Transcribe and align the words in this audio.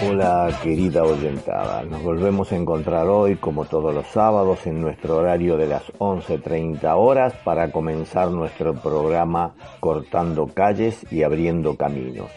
Hola 0.00 0.56
querida 0.62 1.02
oyentada, 1.02 1.82
nos 1.82 2.04
volvemos 2.04 2.52
a 2.52 2.56
encontrar 2.56 3.08
hoy 3.08 3.34
como 3.34 3.64
todos 3.64 3.92
los 3.92 4.06
sábados 4.06 4.64
en 4.68 4.80
nuestro 4.80 5.16
horario 5.16 5.56
de 5.56 5.66
las 5.66 5.92
11.30 5.98 6.94
horas 6.96 7.34
para 7.42 7.72
comenzar 7.72 8.30
nuestro 8.30 8.74
programa 8.74 9.56
Cortando 9.80 10.46
calles 10.46 11.04
y 11.10 11.24
abriendo 11.24 11.76
caminos, 11.76 12.30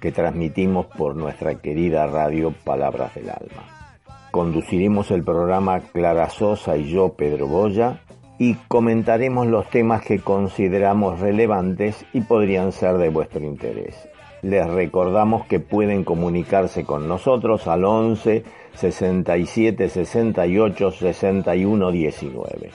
que 0.00 0.12
transmitimos 0.12 0.86
por 0.86 1.16
nuestra 1.16 1.56
querida 1.56 2.06
radio 2.06 2.54
Palabras 2.62 3.16
del 3.16 3.30
Alma. 3.30 3.98
Conduciremos 4.30 5.10
el 5.10 5.24
programa 5.24 5.80
Clara 5.80 6.30
Sosa 6.30 6.76
y 6.76 6.88
yo, 6.88 7.14
Pedro 7.14 7.48
Boya, 7.48 8.00
y 8.42 8.54
comentaremos 8.66 9.46
los 9.46 9.68
temas 9.70 10.02
que 10.02 10.18
consideramos 10.18 11.20
relevantes 11.20 12.04
y 12.12 12.22
podrían 12.22 12.72
ser 12.72 12.98
de 12.98 13.08
vuestro 13.08 13.44
interés 13.44 14.08
les 14.42 14.68
recordamos 14.68 15.46
que 15.46 15.60
pueden 15.60 16.04
comunicarse 16.04 16.84
con 16.84 17.08
nosotros 17.08 17.68
al 17.68 17.84
11 17.84 18.44
67 18.74 19.88
68 19.88 20.90
61 20.90 21.90
19. 21.90 22.70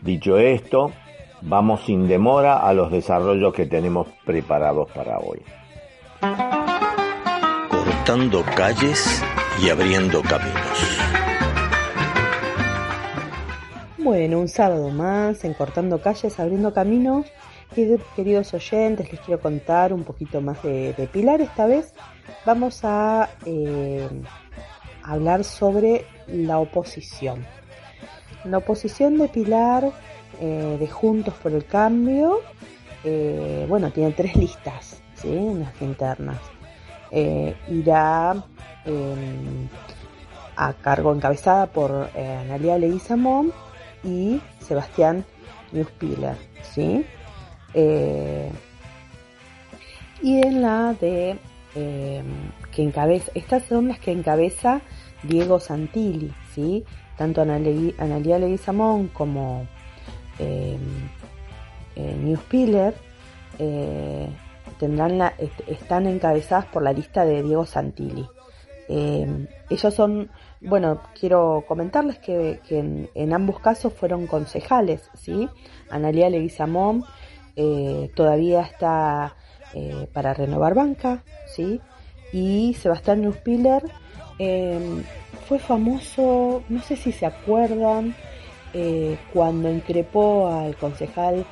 Dicho 0.00 0.38
esto, 0.38 0.92
vamos 1.42 1.82
sin 1.82 2.08
demora 2.08 2.58
a 2.58 2.72
los 2.72 2.90
desarrollos 2.90 3.52
que 3.52 3.66
tenemos 3.66 4.08
preparados 4.24 4.90
para 4.92 5.18
hoy. 5.18 5.42
Cortando 7.68 8.42
calles 8.56 9.22
y 9.62 9.68
abriendo 9.68 10.22
caminos. 10.22 11.17
Bueno, 14.08 14.40
un 14.40 14.48
sábado 14.48 14.88
más 14.88 15.44
en 15.44 15.52
Cortando 15.52 16.00
calles, 16.00 16.40
abriendo 16.40 16.72
caminos 16.72 17.26
Queridos 18.16 18.54
oyentes, 18.54 19.12
les 19.12 19.20
quiero 19.20 19.38
contar 19.38 19.92
un 19.92 20.02
poquito 20.02 20.40
más 20.40 20.62
de, 20.62 21.10
Pilar. 21.12 21.42
Esta 21.42 21.66
vez 21.66 21.92
vamos 22.46 22.80
a 22.84 23.28
eh, 23.44 24.08
hablar 25.02 25.44
sobre 25.44 26.06
la 26.26 26.58
oposición. 26.58 27.44
La 28.44 28.56
oposición 28.56 29.18
de 29.18 29.28
Pilar 29.28 29.92
eh, 30.40 30.78
de 30.80 30.86
Juntos 30.86 31.34
por 31.34 31.52
el 31.52 31.66
Cambio, 31.66 32.40
eh, 33.04 33.66
bueno, 33.68 33.90
tiene 33.90 34.12
tres 34.12 34.34
listas 34.36 35.02
¿sí? 35.16 35.28
en 35.28 35.60
las 35.60 35.82
internas. 35.82 36.38
irá 37.12 38.42
em, 38.86 39.68
a 40.56 40.72
cargo 40.72 41.14
encabezada 41.14 41.66
por 41.66 42.08
Analia 42.16 42.78
Leguizamón 42.78 43.52
y 44.08 44.40
Sebastián 44.60 45.24
Newspiller, 45.72 46.36
¿sí? 46.62 47.04
Eh, 47.74 48.50
y 50.22 50.40
en 50.40 50.62
la 50.62 50.94
de 50.94 51.38
eh, 51.74 52.22
que 52.72 52.82
encabeza, 52.82 53.30
estas 53.34 53.64
son 53.64 53.88
las 53.88 54.00
que 54.00 54.12
encabeza 54.12 54.80
Diego 55.22 55.60
Santilli, 55.60 56.32
¿sí? 56.54 56.84
Tanto 57.16 57.42
Analia 57.42 58.38
Leguizamón 58.38 59.08
como 59.08 59.66
eh, 60.38 60.78
eh 61.96 62.16
Newspiller 62.22 62.94
tendrán 64.78 65.18
la, 65.18 65.34
están 65.66 66.06
encabezadas 66.06 66.66
por 66.66 66.82
la 66.82 66.92
lista 66.92 67.24
de 67.24 67.42
Diego 67.42 67.66
Santilli. 67.66 68.26
Ellos 69.70 69.94
son, 69.94 70.30
bueno, 70.60 71.02
quiero 71.18 71.64
comentarles 71.68 72.18
que, 72.18 72.60
en, 72.70 73.32
ambos 73.32 73.60
casos 73.60 73.92
fueron 73.92 74.26
concejales, 74.26 75.10
¿sí? 75.14 75.48
Analia 75.90 76.30
Leguizamón 76.30 77.04
eh, 77.54 78.10
todavía 78.14 78.62
está 78.62 79.36
eh, 79.74 80.08
para 80.12 80.32
renovar 80.32 80.74
banca, 80.74 81.22
¿sí? 81.46 81.80
Y 82.32 82.74
Sebastián 82.74 83.22
Nuspiller 83.22 83.82
em, 84.38 85.02
fue 85.46 85.58
famoso, 85.58 86.62
no 86.68 86.80
sé 86.82 86.96
si 86.96 87.12
se 87.12 87.26
acuerdan, 87.26 88.14
eh, 88.72 89.18
cuando 89.32 89.70
increpó 89.70 90.48
al 90.48 90.76
concejal 90.76 91.46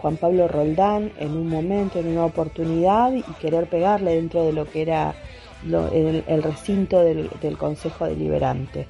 Juan 0.00 0.16
Pablo 0.18 0.46
Roldán 0.46 1.10
en 1.18 1.32
un 1.32 1.48
momento, 1.48 1.98
en 1.98 2.06
una 2.06 2.26
oportunidad, 2.26 3.12
y 3.12 3.22
querer 3.40 3.68
pegarle 3.68 4.14
dentro 4.14 4.44
de 4.44 4.52
lo 4.52 4.70
que 4.70 4.82
era 4.82 5.16
el, 5.64 6.42
recinto 6.42 7.00
del, 7.00 7.58
Consejo 7.58 8.06
Deliberante. 8.06 8.86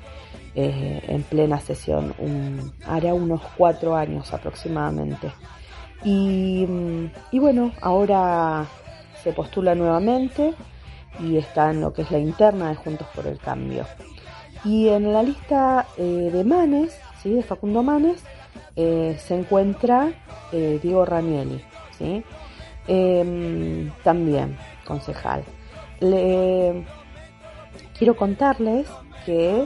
en 0.55 1.23
plena 1.25 1.59
sesión, 1.61 2.15
hará 2.87 3.15
unos 3.15 3.43
cuatro 3.57 3.97
años 3.97 4.33
aproximadamente. 4.33 5.33
Y, 6.05 6.67
bueno, 7.33 7.73
ahora 7.81 8.67
se 9.23 9.33
postula 9.33 9.75
nuevamente 9.75 10.53
y 11.19 11.39
está 11.39 11.71
en 11.71 11.81
lo 11.81 11.93
que 11.95 12.03
es 12.03 12.11
la 12.11 12.19
interna 12.19 12.69
de 12.69 12.75
Juntos 12.75 13.07
por 13.15 13.27
el 13.27 13.39
Cambio. 13.39 13.87
Y 14.65 14.89
en 14.89 15.13
la 15.13 15.23
lista 15.23 15.87
eh, 15.97 16.31
de 16.33 16.45
Manes, 16.45 16.99
¿sí? 17.23 17.31
de 17.31 17.43
Facundo 17.43 17.83
Manes, 17.83 18.23
eh, 18.77 19.17
se 19.19 19.34
encuentra 19.34 20.13
eh, 20.53 20.79
Diego 20.83 21.05
Ranielli, 21.05 21.61
¿sí? 21.97 22.23
Em, 22.87 23.91
también 24.03 24.57
concejal. 24.84 25.45
Quiero 27.98 28.16
contarles 28.16 28.87
que 29.25 29.65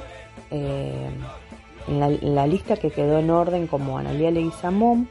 en 1.88 2.34
la, 2.34 2.46
lista 2.46 2.76
que 2.76 2.90
quedó 2.90 3.18
en 3.18 3.30
orden 3.30 3.66
como 3.66 3.98
Analia 3.98 4.30
Leguizamón, 4.30 5.08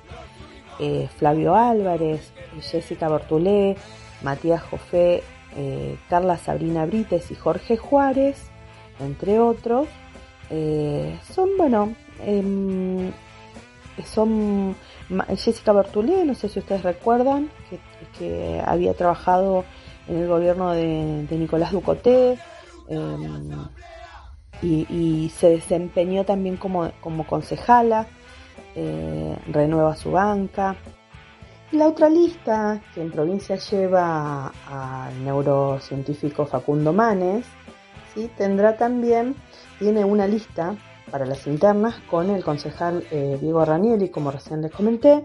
eh, 0.80 1.10
Flavio 1.18 1.56
Álvarez, 1.56 2.32
Jessica 2.62 3.10
Bortulé, 3.10 3.76
Matías 4.22 4.62
Jofé, 4.62 5.24
eh, 5.56 5.98
Carla 6.10 6.38
Sabrina 6.38 6.86
Brites 6.86 7.32
y 7.32 7.36
Jorge 7.36 7.78
Juárez, 7.78 8.50
entre 9.00 9.40
otros, 9.40 9.88
eh, 10.50 11.18
son, 11.34 11.50
bueno, 11.58 11.94
em, 12.24 13.12
son 14.06 14.76
Jessica 15.36 15.72
Bortulé, 15.72 16.26
no 16.26 16.36
sé 16.36 16.48
si 16.48 16.60
ustedes 16.60 16.84
recuerdan, 16.84 17.50
que, 18.20 18.62
había 18.66 18.94
trabajado 18.94 19.64
en 20.08 20.18
el 20.18 20.28
gobierno 20.28 20.72
de, 20.72 21.28
Nicolás 21.32 21.72
Ducoté 21.72 22.38
em, 22.88 23.50
y, 24.62 25.32
se 25.36 25.50
desempeñó 25.50 26.24
también 26.24 26.58
como, 26.58 26.92
como 27.02 27.28
concejala 27.28 28.08
eh, 28.76 29.36
renueva 29.48 29.96
su 29.96 30.12
banca. 30.12 30.76
La 31.72 31.88
otra 31.88 32.10
lista, 32.10 32.80
que 32.94 33.02
en 33.02 33.12
provincia 33.12 33.58
lleva 33.58 34.54
al 34.70 35.26
neurocientífico 35.26 36.46
Facundo 36.46 36.94
Manes, 36.94 37.46
¿sí? 38.14 38.30
tendrá 38.38 38.78
también, 38.78 39.36
tiene 39.80 40.06
una 40.06 40.28
lista 40.28 40.76
para 41.12 41.26
las 41.26 41.46
internas 41.48 41.96
con 42.10 42.30
el 42.30 42.44
concejal 42.44 43.04
eh, 43.12 43.38
Diego 43.42 43.66
Ranielli, 43.66 44.10
como 44.10 44.32
recién 44.32 44.62
les 44.62 44.72
comenté. 44.72 45.24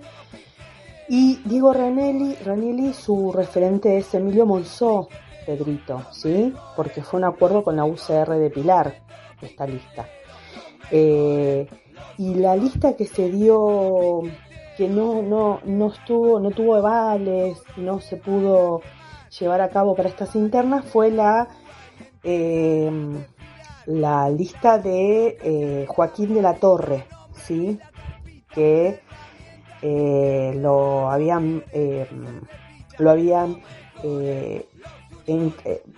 Y 1.14 1.42
Diego 1.44 1.74
Ranielli, 1.74 2.36
Ranielli, 2.36 2.94
su 2.94 3.32
referente 3.32 3.98
es 3.98 4.14
Emilio 4.14 4.46
Monzó, 4.46 5.10
Pedrito, 5.44 6.06
¿sí? 6.10 6.54
Porque 6.74 7.02
fue 7.02 7.18
un 7.18 7.24
acuerdo 7.24 7.62
con 7.62 7.76
la 7.76 7.84
UCR 7.84 8.30
de 8.30 8.48
Pilar, 8.48 8.94
esta 9.42 9.66
lista. 9.66 10.08
Eh, 10.90 11.68
y 12.16 12.34
la 12.36 12.56
lista 12.56 12.96
que 12.96 13.04
se 13.04 13.28
dio 13.28 14.22
que 14.78 14.88
no, 14.88 15.20
no, 15.20 15.60
no 15.64 15.88
estuvo, 15.88 16.40
no 16.40 16.50
tuvo 16.50 16.76
avales, 16.76 17.58
no 17.76 18.00
se 18.00 18.16
pudo 18.16 18.80
llevar 19.38 19.60
a 19.60 19.68
cabo 19.68 19.94
para 19.94 20.08
estas 20.08 20.34
internas 20.34 20.86
fue 20.86 21.10
la 21.10 21.46
em, 22.22 23.22
la 23.84 24.30
lista 24.30 24.78
de 24.78 25.36
eh, 25.42 25.84
Joaquín 25.88 26.32
de 26.32 26.40
la 26.40 26.54
Torre, 26.54 27.04
sí, 27.34 27.78
que 28.54 29.02
eh, 29.82 30.52
lo 30.56 31.10
habían 31.10 31.64
em, 31.72 32.40
lo 32.98 33.10
habían 33.10 33.60
eh, 34.02 34.66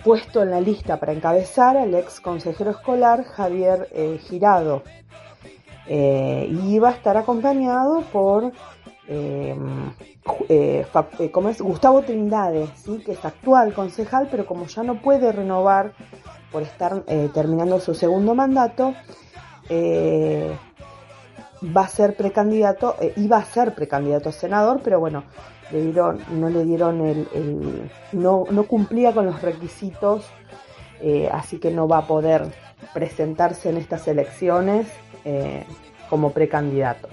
puesto 0.02 0.42
en 0.42 0.50
la 0.50 0.60
lista 0.60 0.98
para 0.98 1.12
encabezar 1.12 1.76
al 1.76 1.94
ex 1.94 2.20
consejero 2.20 2.70
escolar 2.70 3.24
Javier 3.24 3.88
Girado 4.28 4.82
eh, 5.86 6.48
y 6.50 6.74
iba 6.74 6.88
a 6.88 6.92
estar 6.92 7.16
acompañado 7.16 8.02
por 8.12 8.52
eh, 9.06 9.54
eh, 10.48 10.86
es? 11.50 11.60
Gustavo 11.60 12.02
Trindade, 12.02 12.68
¿sí? 12.76 13.02
que 13.04 13.12
es 13.12 13.24
actual 13.24 13.74
concejal, 13.74 14.28
pero 14.30 14.46
como 14.46 14.66
ya 14.66 14.82
no 14.82 15.00
puede 15.02 15.30
renovar 15.30 15.92
por 16.50 16.62
estar 16.62 17.02
terminando 17.34 17.80
su 17.80 17.94
segundo 17.94 18.34
mandato, 18.34 18.94
va 21.64 21.82
a 21.82 21.88
ser 21.88 22.16
precandidato, 22.16 22.96
eh, 23.00 23.12
iba 23.16 23.38
a 23.38 23.44
ser 23.44 23.74
precandidato 23.74 24.28
a 24.28 24.32
senador, 24.32 24.80
pero 24.82 25.00
bueno, 25.00 25.24
le 25.70 25.82
dieron, 25.82 26.20
no 26.32 26.50
le 26.50 26.64
dieron 26.64 27.00
el, 27.06 27.90
no, 28.12 28.44
no, 28.50 28.64
cumplía 28.64 29.12
con 29.12 29.26
los 29.26 29.40
requisitos, 29.40 30.26
eh, 31.00 31.28
así 31.32 31.58
que 31.58 31.70
no 31.70 31.88
va 31.88 31.98
a 31.98 32.06
poder 32.06 32.46
presentarse 32.92 33.70
en 33.70 33.78
estas 33.78 34.06
elecciones 34.08 34.86
eh, 35.24 35.64
como 36.10 36.30
precandidato. 36.32 37.08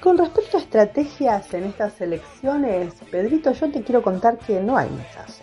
Con 0.00 0.18
respecto 0.18 0.56
a 0.56 0.60
estrategias 0.60 1.52
en 1.54 1.64
estas 1.64 2.00
elecciones, 2.00 2.94
Pedrito, 3.10 3.52
yo 3.52 3.70
te 3.70 3.82
quiero 3.82 4.02
contar 4.02 4.38
que 4.38 4.60
no 4.60 4.76
hay 4.76 4.88
muchas. 4.88 5.42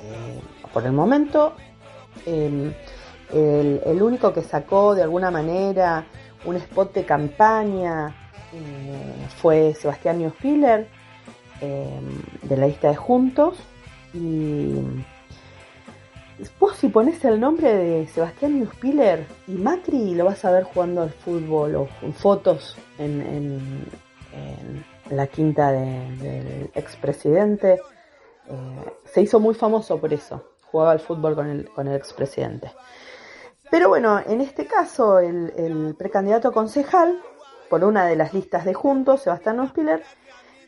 por 0.73 0.85
el 0.85 0.93
momento, 0.93 1.53
em, 2.25 2.73
el, 3.33 3.81
el 3.85 4.01
único 4.01 4.31
que 4.31 4.41
sacó 4.41 4.95
de 4.95 5.03
alguna 5.03 5.31
manera 5.31 6.05
un 6.45 6.55
spot 6.57 6.93
de 6.93 7.05
campaña 7.05 8.15
eh, 8.53 9.27
fue 9.37 9.73
Sebastián 9.73 10.19
Newspiller 10.19 10.87
eh, 11.61 11.99
de 12.43 12.57
la 12.57 12.67
lista 12.67 12.89
de 12.89 12.95
Juntos 12.95 13.57
y 14.13 14.75
vos 16.59 16.75
si 16.75 16.89
pones 16.89 17.23
el 17.25 17.39
nombre 17.39 17.73
de 17.73 18.07
Sebastián 18.07 18.59
Newspiller 18.59 19.25
y 19.47 19.53
Macri 19.53 20.15
lo 20.15 20.25
vas 20.25 20.43
a 20.45 20.51
ver 20.51 20.63
jugando 20.63 21.01
al 21.01 21.11
fútbol 21.11 21.75
o 21.75 21.87
fotos 22.13 22.77
en, 22.97 23.85
la 25.09 25.27
quinta 25.27 25.71
del 25.71 26.71
expresidente. 26.73 27.73
Eh, 28.49 28.91
se 29.05 29.21
hizo 29.21 29.39
muy 29.39 29.53
famoso 29.53 29.99
por 29.99 30.11
eso 30.11 30.43
jugaba 30.73 30.91
al 30.91 30.99
fútbol 30.99 31.35
con 31.35 31.47
el, 31.47 31.69
con 31.69 31.87
el 31.87 31.95
expresidente 31.95 32.71
pero 33.73 33.89
bueno, 33.89 34.21
en 34.27 34.39
este 34.39 34.67
caso, 34.67 35.17
el, 35.17 35.95
precandidato 35.97 36.51
concejal, 36.51 37.19
por 37.71 37.83
una 37.83 38.05
de 38.05 38.15
las 38.15 38.31
listas 38.31 38.65
de 38.65 38.75
Juntos, 38.75 39.23
Sebastián 39.23 39.59
Ospiller, 39.59 40.03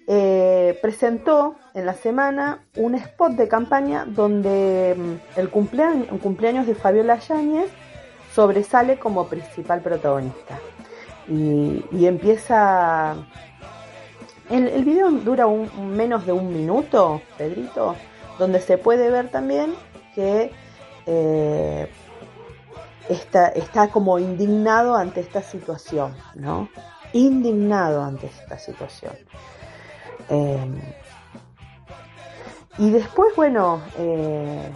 eh, 0.07 0.79
presentó 0.81 1.55
en 1.75 1.85
la 1.85 1.93
semana 1.93 2.65
un 2.77 2.95
spot 2.95 3.33
de 3.33 3.47
campaña 3.47 4.05
donde 4.07 4.95
mm, 4.97 5.39
el 5.39 5.49
cumpleaños, 5.51 6.65
de 6.65 6.73
Fabiola 6.73 7.19
Yáñez 7.19 7.69
sobresale 8.33 8.97
como 8.97 9.27
principal 9.27 9.81
protagonista. 9.81 10.57
Y, 11.27 12.07
empieza... 12.07 13.17
El, 14.49 14.83
video 14.83 15.11
dura 15.11 15.45
un, 15.45 15.95
menos 15.95 16.25
de 16.25 16.31
un 16.31 16.51
minuto, 16.51 17.21
Pedrito, 17.37 17.95
donde 18.39 18.59
se 18.61 18.79
puede 18.79 19.11
ver 19.11 19.29
también 19.29 19.75
que 20.15 20.51
eh, 21.05 21.87
está, 23.09 23.47
está 23.49 23.89
como 23.89 24.19
indignado 24.19 24.95
ante 24.95 25.21
esta 25.21 25.41
situación, 25.41 26.15
¿no? 26.35 26.69
Indignado 27.13 28.03
ante 28.03 28.27
esta 28.27 28.57
situación. 28.57 29.13
Em, 30.29 30.79
y 32.77 32.89
después, 32.89 33.33
bueno, 33.35 33.81
eh, 33.97 34.69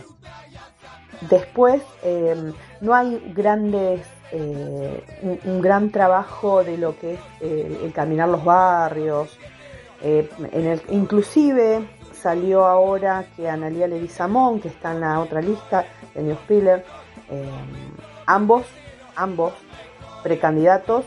después 1.29 1.81
em, 2.03 2.53
no 2.81 2.93
hay 2.93 3.33
grandes, 3.35 4.05
eh, 4.31 5.03
un, 5.43 5.61
gran 5.61 5.91
trabajo 5.91 6.63
de 6.63 6.77
lo 6.77 6.97
que 6.97 7.15
es 7.15 7.19
eh, 7.41 7.81
el 7.83 7.93
caminar 7.93 8.29
los 8.29 8.43
barrios. 8.43 9.37
en 10.01 10.65
el, 10.65 10.81
inclusive 10.89 11.85
salió 12.13 12.65
ahora 12.65 13.25
que 13.35 13.49
Analia 13.49 13.87
Levisamón, 13.87 14.59
que 14.61 14.69
está 14.69 14.91
en 14.91 15.01
la 15.01 15.19
otra 15.19 15.41
lista, 15.41 15.85
de 16.13 16.23
New 16.23 16.35
Spiller, 16.35 16.85
em, 17.29 18.18
Ambos, 18.29 18.67
ambos 19.15 19.53
precandidatos 20.21 21.03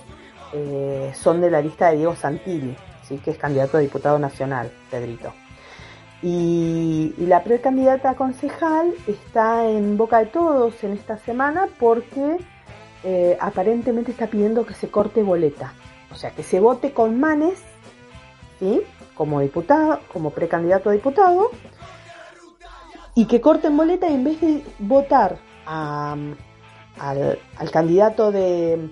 eh, 0.53 1.13
son 1.15 1.41
de 1.41 1.53
la 1.53 1.61
lista 1.61 1.89
de 1.89 1.99
Diego 1.99 2.17
Santilli, 2.17 2.77
¿sí? 3.07 3.19
que 3.19 3.31
es 3.31 3.39
candidato 3.39 3.77
a 3.77 3.81
diputado 3.81 4.19
nacional, 4.19 4.73
Pedrito. 4.91 5.33
Y, 6.21 7.15
la 7.19 7.45
precandidata 7.45 8.17
concejal 8.17 8.93
está 9.07 9.69
en 9.69 9.97
boca 9.97 10.19
de 10.19 10.27
todos 10.27 10.83
en 10.83 10.95
esta 10.95 11.17
semana 11.17 11.69
porque 11.79 12.39
eh, 13.05 13.39
aparentemente 13.41 14.11
está 14.11 14.27
pidiendo 14.27 14.67
que 14.67 14.75
se 14.75 14.91
corte 14.91 15.23
boleta. 15.23 15.75
O 16.11 16.17
sea, 16.17 16.33
que 16.33 16.43
se 16.43 16.59
vote 16.59 16.93
con 16.93 17.21
manes, 17.21 17.63
¿sí? 18.59 18.83
Como 19.15 19.39
diputado, 19.39 20.01
como 20.13 20.31
precandidato 20.31 20.91
a 20.91 20.93
diputado, 20.93 21.53
y 23.15 23.27
que 23.27 23.41
corten 23.41 23.77
boleta 23.77 24.09
en 24.09 24.25
vez 24.25 24.41
de 24.41 24.65
votar 24.81 25.39
a, 25.67 26.17
al, 26.99 27.39
candidato 27.71 28.33
de, 28.33 28.91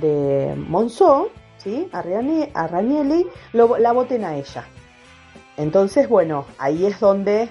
de 0.00 0.54
Monzó, 0.56 1.30
¿sí? 1.58 1.88
a, 1.92 2.02
Ranielli, 2.02 3.26
la 3.52 3.92
voten 3.92 4.24
a 4.24 4.36
ella. 4.36 4.64
Entonces, 5.56 6.08
bueno, 6.08 6.46
ahí 6.58 6.86
es 6.86 6.98
donde 6.98 7.48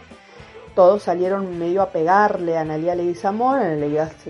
todos 0.75 1.03
salieron 1.03 1.59
medio 1.59 1.81
a 1.81 1.89
pegarle 1.89 2.57
a 2.57 2.61
Analia 2.61 2.95
Leguizamón. 2.95 3.79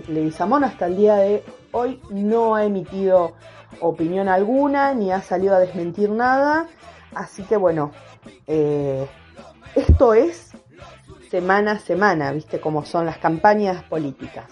Leguizamón 0.08 0.64
hasta 0.64 0.86
el 0.86 0.96
día 0.96 1.16
de 1.16 1.44
hoy 1.72 2.00
no 2.10 2.54
ha 2.54 2.64
emitido 2.64 3.34
opinión 3.80 4.28
alguna 4.28 4.92
ni 4.94 5.10
ha 5.12 5.22
salido 5.22 5.54
a 5.54 5.58
desmentir 5.58 6.10
nada. 6.10 6.66
Así 7.14 7.42
que 7.44 7.56
bueno, 7.56 7.92
eh, 8.46 9.06
esto 9.74 10.14
es 10.14 10.52
semana 11.30 11.72
a 11.72 11.78
semana, 11.78 12.32
viste 12.32 12.60
cómo 12.60 12.84
son 12.84 13.06
las 13.06 13.18
campañas 13.18 13.82
políticas. 13.84 14.44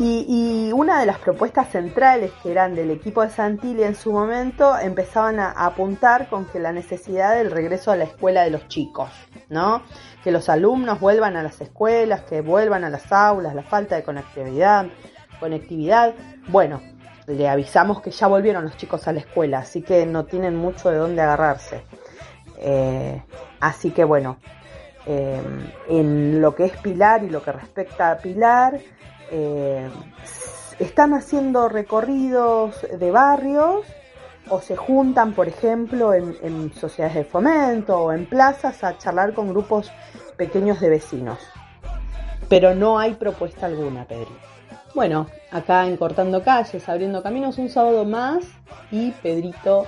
Y, 0.00 0.70
una 0.72 1.00
de 1.00 1.06
las 1.06 1.18
propuestas 1.18 1.70
centrales 1.70 2.30
que 2.40 2.52
eran 2.52 2.76
del 2.76 2.92
equipo 2.92 3.22
de 3.22 3.30
Santilli 3.30 3.82
en 3.82 3.96
su 3.96 4.12
momento 4.12 4.78
empezaban 4.78 5.40
a, 5.40 5.50
apuntar 5.50 6.28
con 6.28 6.44
que 6.44 6.60
la 6.60 6.72
necesidad 6.72 7.34
del 7.34 7.50
regreso 7.50 7.90
a 7.90 7.96
la 7.96 8.04
escuela 8.04 8.42
de 8.42 8.50
los 8.50 8.68
chicos, 8.68 9.10
¿no? 9.48 9.82
Que 10.22 10.30
los 10.30 10.48
alumnos 10.48 11.00
vuelvan 11.00 11.36
a 11.36 11.42
las 11.42 11.60
escuelas, 11.60 12.22
que 12.22 12.42
vuelvan 12.42 12.84
a 12.84 12.90
las 12.90 13.10
aulas, 13.10 13.56
la 13.56 13.64
falta 13.64 13.96
de 13.96 14.04
conectividad, 14.04 14.86
conectividad. 15.40 16.14
Bueno, 16.46 16.80
le 17.26 17.48
avisamos 17.48 18.00
que 18.00 18.12
ya 18.12 18.28
volvieron 18.28 18.64
los 18.64 18.76
chicos 18.76 19.08
a 19.08 19.12
la 19.12 19.18
escuela, 19.18 19.58
así 19.58 19.82
que 19.82 20.06
no 20.06 20.26
tienen 20.26 20.54
mucho 20.54 20.90
de 20.90 20.96
dónde 20.96 21.22
agarrarse. 21.22 21.82
Eh, 22.58 23.20
así 23.58 23.90
que 23.90 24.04
bueno, 24.04 24.38
eh, 25.06 25.42
en 25.88 26.40
lo 26.40 26.54
que 26.54 26.66
es 26.66 26.76
Pilar 26.76 27.24
y 27.24 27.30
lo 27.30 27.42
que 27.42 27.50
respecta 27.50 28.12
a 28.12 28.18
Pilar, 28.18 28.78
eh, 29.30 29.88
están 30.78 31.14
haciendo 31.14 31.68
recorridos 31.68 32.86
de 32.98 33.10
barrios 33.10 33.86
o 34.50 34.60
se 34.60 34.76
juntan, 34.76 35.32
por 35.32 35.48
ejemplo, 35.48 36.14
en, 36.14 36.72
sociedades 36.72 37.16
de 37.16 37.24
fomento 37.24 37.98
o 37.98 38.12
en 38.12 38.26
plazas 38.26 38.82
a 38.84 38.96
charlar 38.96 39.34
con 39.34 39.48
grupos 39.50 39.90
pequeños 40.36 40.80
de 40.80 40.88
vecinos. 40.88 41.38
Pero 42.48 42.74
no 42.74 42.98
hay 42.98 43.14
propuesta 43.14 43.66
alguna, 43.66 44.06
Pedro. 44.06 44.30
Bueno, 44.94 45.26
acá 45.50 45.86
en 45.86 45.96
Cortando 45.96 46.42
Calles, 46.42 46.88
abriendo 46.88 47.22
caminos, 47.22 47.58
un 47.58 47.68
sábado 47.68 48.04
más 48.04 48.44
y 48.90 49.10
Pedrito, 49.10 49.84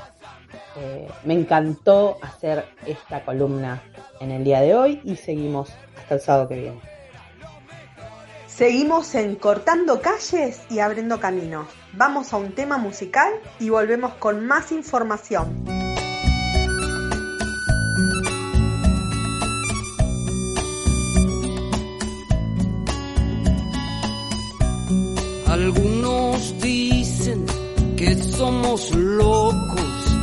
eh, 0.77 1.09
me 1.25 1.35
encantó 1.35 2.19
hacer 2.21 2.65
esta 2.87 3.25
columna 3.25 3.83
en 4.21 4.31
el 4.31 4.45
día 4.45 4.61
de 4.61 4.75
hoy 4.75 5.01
y 5.05 5.17
seguimos 5.17 5.71
hasta 5.97 6.17
el 6.17 6.21
sábado 6.21 6.49
que 6.49 6.57
viene. 6.57 6.90
Seguimos 8.61 9.15
en 9.15 9.37
Cortando 9.37 10.03
Calles 10.03 10.61
y 10.69 10.81
Abriendo 10.81 11.19
Caminos. 11.19 11.67
Vamos 11.95 12.35
a 12.35 12.37
un 12.37 12.55
tema 12.55 12.77
musical 12.77 13.33
y 13.59 13.71
volvemos 13.71 14.13
con 14.17 14.47
más 14.47 14.71
información. 14.71 15.65
Algunos 25.47 26.61
dicen 26.61 27.47
que 27.97 28.15
somos 28.23 28.95
locos 28.95 30.17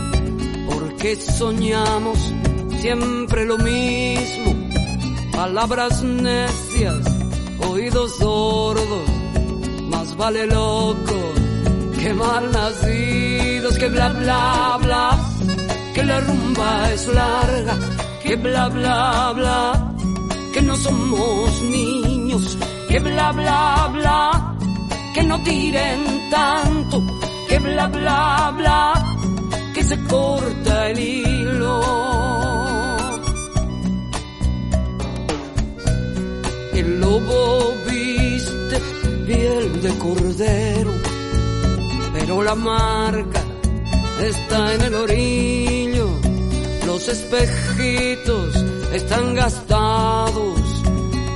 porque 0.69 1.15
soñamos 1.15 2.19
siempre 2.81 3.45
lo 3.45 3.57
mismo, 3.57 4.53
palabras 5.31 6.03
necias 6.03 7.16
oídos 7.71 8.15
sordos, 8.17 9.09
más 9.89 10.15
vale 10.17 10.45
locos 10.47 11.33
que 11.99 12.13
mal 12.13 12.51
nacidos, 12.51 13.77
que 13.77 13.89
bla 13.89 14.09
bla 14.09 14.77
bla, 14.81 15.19
que 15.93 16.03
la 16.03 16.19
rumba 16.21 16.91
es 16.93 17.07
larga, 17.07 17.75
que 18.23 18.35
bla 18.35 18.69
bla 18.69 19.33
bla, 19.35 19.93
que 20.53 20.61
no 20.61 20.75
somos 20.75 21.61
niños, 21.63 22.57
que 22.87 22.99
bla 22.99 23.31
bla 23.31 23.89
bla, 23.93 24.55
que 25.13 25.23
no 25.23 25.41
tiren 25.43 26.29
tanto, 26.29 27.03
que 27.49 27.59
bla 27.59 27.87
bla 27.87 28.53
bla, 28.55 29.17
que 29.73 29.83
se 29.83 29.97
corta 30.03 30.89
el 30.89 30.99
hilo 30.99 32.06
El 36.87 37.01
lobo 37.01 37.73
viste 37.85 38.79
piel 39.25 39.81
de 39.81 39.89
cordero, 39.97 40.91
pero 42.13 42.41
la 42.43 42.55
marca 42.55 43.41
está 44.21 44.73
en 44.73 44.81
el 44.83 44.95
orillo. 44.95 46.07
Los 46.85 47.09
espejitos 47.09 48.55
están 48.93 49.35
gastados 49.35 50.59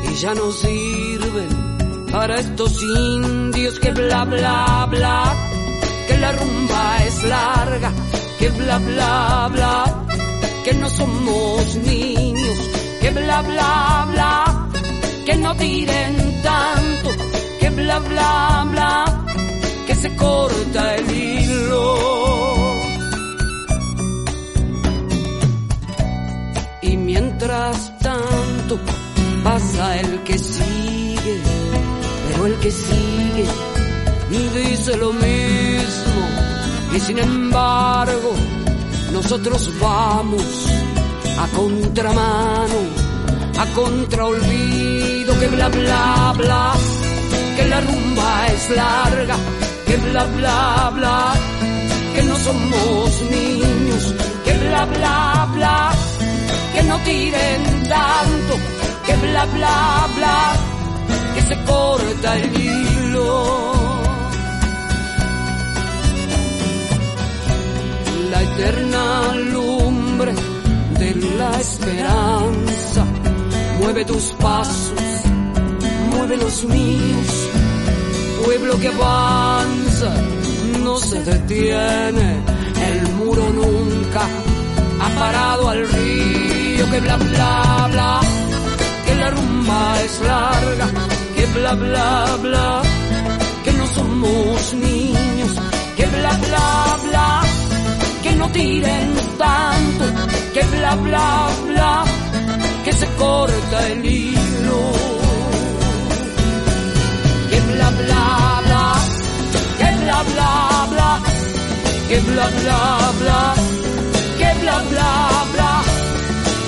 y 0.09 0.15
ya 0.15 0.33
no 0.35 0.53
sirven 0.53 1.49
para 2.13 2.39
estos 2.39 2.81
indios 2.81 3.77
que 3.81 3.91
bla 3.91 4.23
bla 4.23 4.87
bla, 4.89 5.35
que 6.07 6.17
la 6.17 6.31
rumba 6.31 6.97
es 7.05 7.23
larga, 7.25 7.91
que 8.39 8.49
bla 8.51 8.77
bla 8.79 9.49
bla, 9.51 10.07
que 10.63 10.73
no 10.75 10.89
somos 10.89 11.75
niños, 11.75 12.57
que 13.01 13.09
bla 13.11 13.41
bla 13.41 14.07
bla, 14.11 14.50
que 15.31 15.37
no 15.37 15.55
tiren 15.55 16.41
tanto, 16.43 17.09
que 17.59 17.69
bla 17.69 17.99
bla 17.99 18.67
bla, 18.69 19.25
que 19.87 19.95
se 19.95 20.15
corta 20.15 20.95
el 20.95 21.11
hilo. 21.11 22.41
mientras 26.97 27.97
tanto 27.99 28.79
pasa 29.43 29.99
el 29.99 30.23
que 30.23 30.37
sigue, 30.37 31.41
pero 32.27 32.45
el 32.45 32.55
que 32.59 32.71
sigue 32.71 33.45
dice 34.63 34.95
lo 34.97 35.11
mismo 35.11 36.21
y 36.95 36.99
sin 36.99 37.17
embargo 37.17 38.31
nosotros 39.11 39.69
vamos 39.81 40.45
a 41.37 41.47
contramano, 41.57 42.79
a 43.61 43.65
contraolvido, 43.73 45.39
que 45.39 45.47
bla 45.47 45.69
bla 45.69 46.33
bla, 46.37 46.73
que 47.55 47.65
la 47.65 47.81
rumba 47.81 48.47
es 48.47 48.69
larga, 48.69 49.35
que 49.87 49.97
bla 49.97 50.23
bla 50.37 50.91
bla, 50.95 51.33
que 52.15 52.23
no 52.23 52.35
somos 52.37 53.21
niños, 53.35 54.03
que 54.45 54.53
bla 54.63 54.85
bla 54.85 55.47
bla 55.55 55.91
que 56.73 56.83
no 56.83 56.97
tiren 56.99 57.63
tanto, 57.89 58.53
que 59.05 59.15
bla 59.17 59.45
bla 59.45 60.07
bla, 60.15 60.53
que 61.35 61.41
se 61.41 61.63
corta 61.63 62.37
el 62.37 62.61
hilo. 62.61 63.73
La 68.31 68.41
eterna 68.41 69.35
lumbre 69.53 70.33
de 70.99 71.15
la 71.37 71.51
esperanza 71.59 72.30
mueve 73.81 74.05
tus 74.05 74.33
pasos, 74.33 74.93
mueve 76.11 76.37
los 76.37 76.63
míos, 76.65 77.49
pueblo 78.45 78.79
que 78.79 78.87
avanza, 78.87 80.13
no 80.83 80.97
se 80.97 81.21
detiene, 81.23 82.43
el 82.89 83.13
muro 83.13 83.49
nunca 83.49 84.21
ha 85.01 85.09
parado 85.19 85.69
al 85.69 85.87
río. 85.89 86.61
Que 86.91 86.99
bla 86.99 87.15
bla 87.15 87.87
bla, 87.89 88.19
que 89.05 89.15
la 89.15 89.29
rumba 89.29 90.01
es 90.03 90.21
larga, 90.21 90.87
que 91.37 91.45
bla 91.57 91.73
bla 91.73 92.37
bla, 92.41 92.81
que 93.63 93.71
no 93.71 93.87
somos 93.87 94.73
niños, 94.73 95.51
que 95.95 96.05
bla 96.05 96.37
bla 96.37 96.97
bla, 97.07 97.41
que 98.23 98.31
no 98.35 98.49
tiren 98.51 99.13
tanto, 99.37 100.05
que 100.53 100.63
bla 100.75 100.95
bla 100.95 101.49
bla, 101.67 102.03
que 102.83 102.93
se 102.93 103.07
corta 103.15 103.87
el 103.87 104.05
hilo. 104.05 104.91
Que 107.49 107.59
bla 107.73 107.89
bla 107.89 108.61
bla, 108.65 108.93
que 109.77 109.89
bla 110.03 110.23
bla 110.23 110.87
bla, 110.91 111.21
que 112.09 112.19
bla 112.19 112.47
bla 112.47 113.11
bla, 113.19 113.55
que 114.37 114.49
bla 114.61 114.77
bla 114.89 115.45
bla 115.53 115.83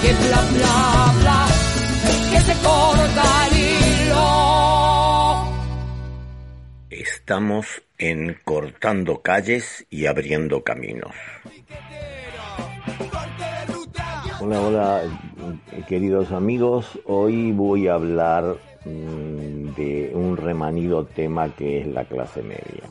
que 0.03 0.13
bla 0.13 0.41
bla 0.51 1.13
bla, 1.21 1.47
que 2.31 2.39
se 2.41 2.53
corta 2.61 3.25
el 3.47 3.53
hilo. 3.57 4.27
Estamos 6.89 7.83
en 7.97 8.37
Cortando 8.43 9.21
Calles 9.21 9.85
y 9.89 10.07
Abriendo 10.07 10.61
Caminos. 10.63 11.15
Hola, 14.45 14.59
hola, 14.59 15.01
queridos 15.87 16.33
amigos. 16.33 16.99
Hoy 17.05 17.53
voy 17.53 17.87
a 17.87 17.93
hablar 17.93 18.57
mm, 18.83 19.73
de 19.73 20.11
un 20.13 20.35
remanido 20.35 21.05
tema 21.05 21.47
que 21.55 21.79
es 21.79 21.87
la 21.87 22.03
clase 22.03 22.43
media. 22.43 22.83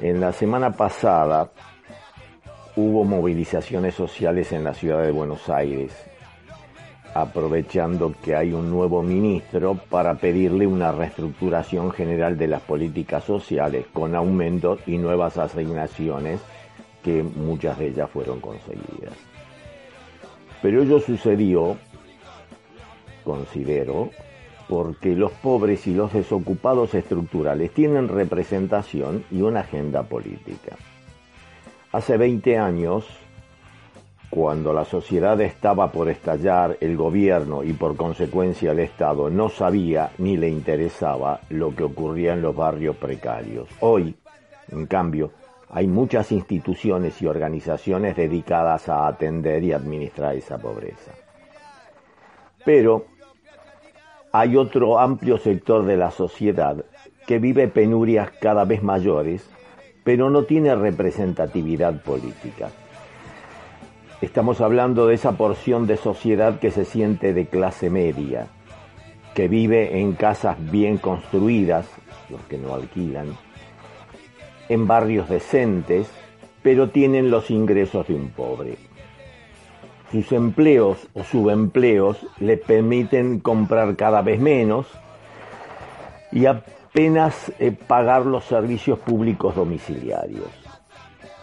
En 0.00 0.18
la 0.18 0.32
semana 0.32 0.70
pasada 0.70 1.50
hubo 2.74 3.04
movilizaciones 3.04 3.96
sociales 3.96 4.50
en 4.52 4.64
la 4.64 4.72
ciudad 4.72 5.02
de 5.02 5.10
Buenos 5.10 5.46
Aires, 5.50 5.92
aprovechando 7.12 8.14
que 8.24 8.34
hay 8.34 8.54
un 8.54 8.70
nuevo 8.70 9.02
ministro 9.02 9.74
para 9.90 10.14
pedirle 10.14 10.66
una 10.66 10.90
reestructuración 10.90 11.90
general 11.90 12.38
de 12.38 12.46
las 12.46 12.62
políticas 12.62 13.24
sociales 13.24 13.84
con 13.92 14.14
aumentos 14.14 14.80
y 14.86 14.96
nuevas 14.96 15.36
asignaciones 15.36 16.40
que 17.04 17.22
muchas 17.22 17.78
de 17.78 17.88
ellas 17.88 18.08
fueron 18.10 18.40
conseguidas. 18.40 19.27
Pero 20.62 20.82
ello 20.82 21.00
sucedió, 21.00 21.76
considero, 23.24 24.10
porque 24.68 25.14
los 25.14 25.32
pobres 25.32 25.86
y 25.86 25.94
los 25.94 26.12
desocupados 26.12 26.94
estructurales 26.94 27.72
tienen 27.72 28.08
representación 28.08 29.24
y 29.30 29.40
una 29.40 29.60
agenda 29.60 30.02
política. 30.02 30.76
Hace 31.92 32.18
20 32.18 32.58
años, 32.58 33.06
cuando 34.28 34.74
la 34.74 34.84
sociedad 34.84 35.40
estaba 35.40 35.90
por 35.90 36.10
estallar, 36.10 36.76
el 36.82 36.98
gobierno 36.98 37.64
y 37.64 37.72
por 37.72 37.96
consecuencia 37.96 38.72
el 38.72 38.80
Estado 38.80 39.30
no 39.30 39.48
sabía 39.48 40.10
ni 40.18 40.36
le 40.36 40.50
interesaba 40.50 41.40
lo 41.48 41.74
que 41.74 41.84
ocurría 41.84 42.34
en 42.34 42.42
los 42.42 42.54
barrios 42.54 42.96
precarios. 42.96 43.68
Hoy, 43.80 44.14
en 44.70 44.86
cambio, 44.86 45.30
hay 45.70 45.86
muchas 45.86 46.32
instituciones 46.32 47.20
y 47.20 47.26
organizaciones 47.26 48.16
dedicadas 48.16 48.88
a 48.88 49.06
atender 49.06 49.62
y 49.64 49.72
administrar 49.72 50.34
esa 50.34 50.58
pobreza. 50.58 51.12
Pero 52.64 53.06
hay 54.32 54.56
otro 54.56 54.98
amplio 54.98 55.38
sector 55.38 55.84
de 55.84 55.96
la 55.96 56.10
sociedad 56.10 56.84
que 57.26 57.38
vive 57.38 57.68
penurias 57.68 58.30
cada 58.40 58.64
vez 58.64 58.82
mayores 58.82 59.48
pero 60.08 60.30
no 60.30 60.44
tiene 60.44 60.74
representatividad 60.74 62.00
política. 62.00 62.70
Estamos 64.22 64.62
hablando 64.62 65.06
de 65.06 65.14
esa 65.14 65.32
porción 65.32 65.86
de 65.86 65.98
sociedad 65.98 66.58
que 66.60 66.70
se 66.70 66.86
siente 66.86 67.34
de 67.34 67.44
clase 67.44 67.90
media, 67.90 68.46
que 69.34 69.48
vive 69.48 70.00
en 70.00 70.14
casas 70.14 70.56
bien 70.70 70.96
construidas, 70.96 71.86
los 72.30 72.40
que 72.44 72.56
no 72.56 72.74
alquilan, 72.74 73.36
en 74.68 74.86
barrios 74.86 75.28
decentes, 75.28 76.10
pero 76.62 76.90
tienen 76.90 77.30
los 77.30 77.50
ingresos 77.50 78.06
de 78.08 78.14
un 78.14 78.28
pobre. 78.30 78.76
Sus 80.10 80.32
empleos 80.32 81.06
o 81.14 81.22
subempleos 81.22 82.26
le 82.40 82.56
permiten 82.56 83.40
comprar 83.40 83.96
cada 83.96 84.22
vez 84.22 84.40
menos 84.40 84.86
y 86.32 86.46
apenas 86.46 87.52
eh, 87.58 87.72
pagar 87.72 88.24
los 88.24 88.44
servicios 88.44 88.98
públicos 88.98 89.54
domiciliarios. 89.54 90.48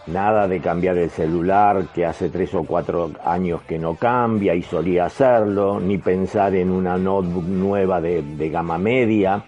Nada 0.08 0.46
de 0.46 0.60
cambiar 0.60 0.96
el 0.98 1.10
celular 1.10 1.86
que 1.92 2.06
hace 2.06 2.28
tres 2.28 2.54
o 2.54 2.62
cuatro 2.62 3.10
años 3.24 3.62
que 3.62 3.78
no 3.78 3.96
cambia 3.96 4.54
y 4.54 4.62
solía 4.62 5.06
hacerlo, 5.06 5.80
ni 5.80 5.98
pensar 5.98 6.54
en 6.54 6.70
una 6.70 6.96
notebook 6.96 7.44
nueva 7.44 8.00
de, 8.00 8.22
de 8.22 8.48
gama 8.48 8.78
media 8.78 9.44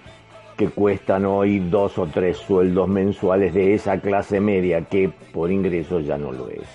que 0.58 0.68
cuestan 0.70 1.24
hoy 1.24 1.60
dos 1.60 1.98
o 1.98 2.06
tres 2.08 2.36
sueldos 2.36 2.88
mensuales 2.88 3.54
de 3.54 3.74
esa 3.74 4.00
clase 4.00 4.40
media 4.40 4.82
que 4.82 5.08
por 5.32 5.52
ingreso 5.52 6.00
ya 6.00 6.18
no 6.18 6.32
lo 6.32 6.48
es. 6.50 6.66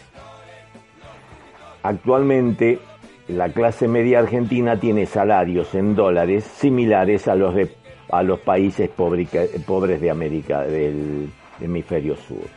Actualmente 1.84 2.80
la 3.28 3.50
clase 3.50 3.90
media 3.90 4.20
argentina 4.20 4.80
tiene 4.80 5.06
salarios 5.06 5.76
en 5.76 5.96
dólares 5.96 6.46
similares 6.46 7.28
a 7.28 7.36
los 7.36 7.54
de 7.54 7.72
a 8.10 8.24
los 8.24 8.40
países 8.40 8.90
pobres 8.90 10.02
de 10.02 10.12
América, 10.12 10.62
del 10.62 11.30
hemisferio 11.60 12.16
sur. 12.16 12.48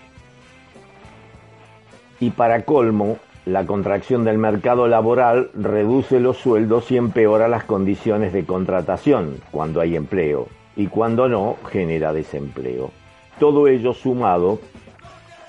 Y 2.21 2.31
para 2.31 2.63
colmo, 2.63 3.19
la 3.47 3.65
contracción 3.65 4.23
del 4.25 4.37
mercado 4.37 4.87
laboral 4.87 5.51
reduce 5.55 6.21
los 6.21 6.37
sueldos 6.37 6.91
y 6.91 6.99
empeora 6.99 7.49
las 7.49 7.65
condiciones 7.65 8.35
de 8.35 8.45
contratación 8.45 9.39
cuando 9.51 9.81
hay 9.81 9.97
empleo 9.97 10.49
y 10.77 10.87
cuando 10.89 11.29
no 11.29 11.57
genera 11.71 12.13
desempleo. 12.13 12.91
Todo 13.39 13.67
ello 13.67 13.95
sumado 13.95 14.61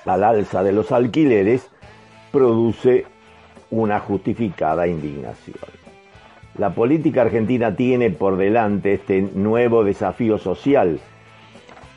al 0.04 0.24
alza 0.24 0.62
de 0.62 0.72
los 0.72 0.90
alquileres 0.90 1.70
produce 2.32 3.04
una 3.70 4.00
justificada 4.00 4.86
indignación. 4.86 5.58
La 6.56 6.74
política 6.74 7.22
argentina 7.22 7.76
tiene 7.76 8.10
por 8.10 8.36
delante 8.36 8.94
este 8.94 9.22
nuevo 9.22 9.84
desafío 9.84 10.38
social 10.38 10.98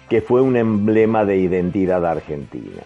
que 0.09 0.21
fue 0.21 0.41
un 0.41 0.57
emblema 0.57 1.23
de 1.23 1.38
identidad 1.38 2.05
argentina. 2.05 2.83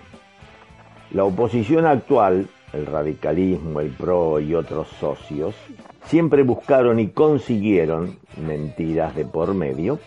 La 1.12 1.24
oposición 1.24 1.86
actual, 1.88 2.48
el 2.72 2.86
radicalismo, 2.86 3.80
el 3.80 3.90
PRO 3.90 4.40
y 4.40 4.54
otros 4.54 4.88
socios, 5.00 5.56
siempre 6.06 6.44
buscaron 6.44 7.00
y 7.00 7.08
consiguieron, 7.08 8.20
mentiras 8.46 9.16
de 9.16 9.26
por 9.26 9.56
medio, 9.56 10.00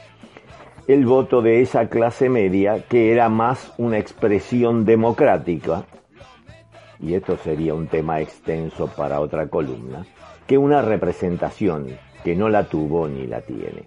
el 0.88 1.04
voto 1.04 1.42
de 1.42 1.61
esa 1.61 1.90
clase 1.90 2.30
media 2.30 2.83
que 2.88 3.12
era 3.12 3.28
más 3.28 3.75
una 3.76 3.99
expresión 3.99 4.87
democrática, 4.87 5.85
y 6.99 7.12
esto 7.12 7.37
sería 7.37 7.75
un 7.75 7.88
tema 7.88 8.21
extenso 8.21 8.87
para 8.97 9.21
otra 9.21 9.49
columna, 9.49 10.07
que 10.47 10.57
una 10.57 10.80
representación 10.80 11.88
que 12.25 12.35
no 12.35 12.49
la 12.49 12.64
tuvo 12.64 13.07
ni 13.07 13.26
la 13.26 13.42
tiene. 13.42 13.85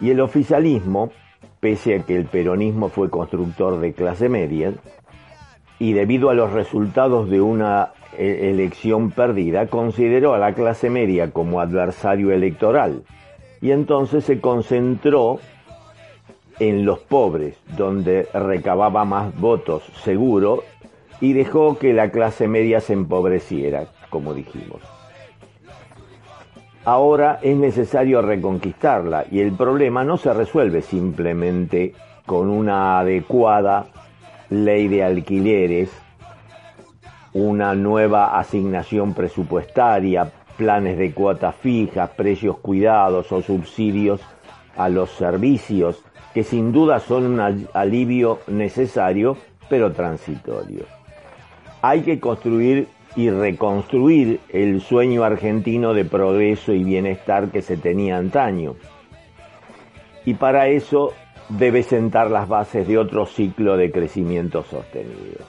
Y 0.00 0.10
el 0.10 0.20
oficialismo, 0.20 1.12
pese 1.60 1.96
a 1.96 2.02
que 2.02 2.16
el 2.16 2.24
peronismo 2.24 2.88
fue 2.88 3.10
constructor 3.10 3.78
de 3.80 3.92
clase 3.92 4.30
media, 4.30 4.72
y 5.78 5.92
debido 5.92 6.30
a 6.30 6.34
los 6.34 6.54
resultados 6.54 7.28
de 7.28 7.42
una 7.42 7.92
e-, 8.16 8.48
elección 8.50 9.10
perdida, 9.10 9.66
consideró 9.66 10.32
a 10.32 10.38
la 10.38 10.54
clase 10.54 10.88
media 10.88 11.32
como 11.32 11.60
adversario 11.60 12.32
electoral 12.32 13.02
y 13.60 13.70
entonces 13.70 14.24
se 14.24 14.40
concentró 14.40 15.40
en 16.58 16.84
los 16.84 16.98
pobres, 17.00 17.56
donde 17.76 18.28
recababa 18.32 19.04
más 19.04 19.38
votos 19.38 19.82
seguro, 20.04 20.62
y 21.20 21.32
dejó 21.32 21.78
que 21.78 21.92
la 21.92 22.10
clase 22.10 22.48
media 22.48 22.80
se 22.80 22.92
empobreciera, 22.92 23.86
como 24.10 24.34
dijimos. 24.34 24.80
Ahora 26.84 27.40
es 27.42 27.56
necesario 27.56 28.22
reconquistarla 28.22 29.24
y 29.30 29.40
el 29.40 29.52
problema 29.52 30.04
no 30.04 30.18
se 30.18 30.32
resuelve 30.32 30.82
simplemente 30.82 31.94
con 32.26 32.48
una 32.48 33.00
adecuada 33.00 33.86
ley 34.50 34.86
de 34.86 35.02
alquileres, 35.02 35.90
una 37.32 37.74
nueva 37.74 38.38
asignación 38.38 39.14
presupuestaria, 39.14 40.30
planes 40.56 40.98
de 40.98 41.12
cuotas 41.12 41.54
fijas, 41.56 42.10
precios 42.10 42.58
cuidados 42.58 43.30
o 43.32 43.42
subsidios 43.42 44.20
a 44.76 44.88
los 44.88 45.10
servicios, 45.10 46.02
que 46.34 46.44
sin 46.44 46.72
duda 46.72 47.00
son 47.00 47.26
un 47.26 47.68
alivio 47.72 48.40
necesario, 48.46 49.36
pero 49.68 49.92
transitorio. 49.92 50.84
Hay 51.82 52.02
que 52.02 52.20
construir 52.20 52.88
y 53.16 53.30
reconstruir 53.30 54.40
el 54.50 54.82
sueño 54.82 55.24
argentino 55.24 55.94
de 55.94 56.04
progreso 56.04 56.72
y 56.72 56.84
bienestar 56.84 57.50
que 57.50 57.62
se 57.62 57.76
tenía 57.78 58.18
antaño. 58.18 58.76
Y 60.26 60.34
para 60.34 60.68
eso 60.68 61.12
debe 61.48 61.82
sentar 61.82 62.30
las 62.30 62.48
bases 62.48 62.86
de 62.86 62.98
otro 62.98 63.24
ciclo 63.24 63.76
de 63.76 63.90
crecimiento 63.90 64.62
sostenido. 64.64 65.44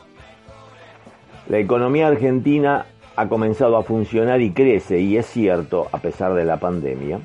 La 1.49 1.59
economía 1.59 2.07
argentina 2.07 2.85
ha 3.17 3.27
comenzado 3.27 3.77
a 3.77 3.83
funcionar 3.83 4.41
y 4.41 4.51
crece, 4.51 4.99
y 4.99 5.17
es 5.17 5.25
cierto, 5.25 5.87
a 5.91 5.97
pesar 5.97 6.35
de 6.35 6.45
la 6.45 6.57
pandemia, 6.57 7.19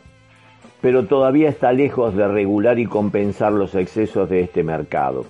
pero 0.81 1.05
todavía 1.05 1.51
está 1.51 1.71
lejos 1.73 2.17
de 2.17 2.27
regular 2.27 2.79
y 2.79 2.87
compensar 2.87 3.53
los 3.53 3.75
excesos 3.75 4.29
de 4.31 4.41
este 4.41 4.63
mercado. 4.63 5.27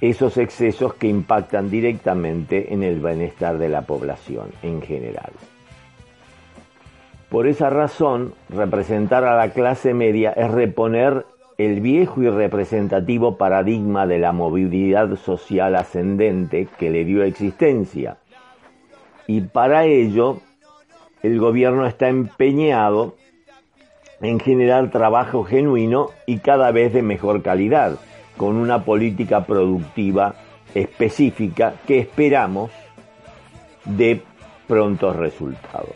Esos 0.00 0.38
excesos 0.38 0.94
que 0.94 1.08
impactan 1.08 1.70
directamente 1.70 2.72
en 2.72 2.82
el 2.82 2.98
bienestar 2.98 3.58
de 3.58 3.68
la 3.68 3.82
población 3.82 4.52
en 4.62 4.80
general. 4.80 5.32
Por 7.28 7.46
esa 7.46 7.68
razón, 7.68 8.32
representar 8.48 9.24
a 9.24 9.36
la 9.36 9.50
clase 9.50 9.92
media 9.92 10.32
es 10.32 10.50
reponer 10.50 11.26
el 11.58 11.82
viejo 11.82 12.22
y 12.22 12.30
representativo 12.30 13.36
paradigma 13.36 14.06
de 14.06 14.18
la 14.18 14.32
movilidad 14.32 15.14
social 15.16 15.76
ascendente 15.76 16.68
que 16.78 16.88
le 16.88 17.04
dio 17.04 17.22
existencia 17.22 18.16
y 19.30 19.42
para 19.42 19.84
ello 19.84 20.40
el 21.22 21.38
gobierno 21.38 21.86
está 21.86 22.08
empeñado 22.08 23.14
en 24.20 24.40
generar 24.40 24.90
trabajo 24.90 25.44
genuino 25.44 26.08
y 26.26 26.38
cada 26.38 26.72
vez 26.72 26.92
de 26.92 27.02
mejor 27.02 27.40
calidad, 27.40 27.96
con 28.36 28.56
una 28.56 28.84
política 28.84 29.44
productiva 29.46 30.34
específica 30.74 31.74
que 31.86 32.00
esperamos 32.00 32.72
de 33.84 34.20
prontos 34.66 35.14
resultados. 35.14 35.94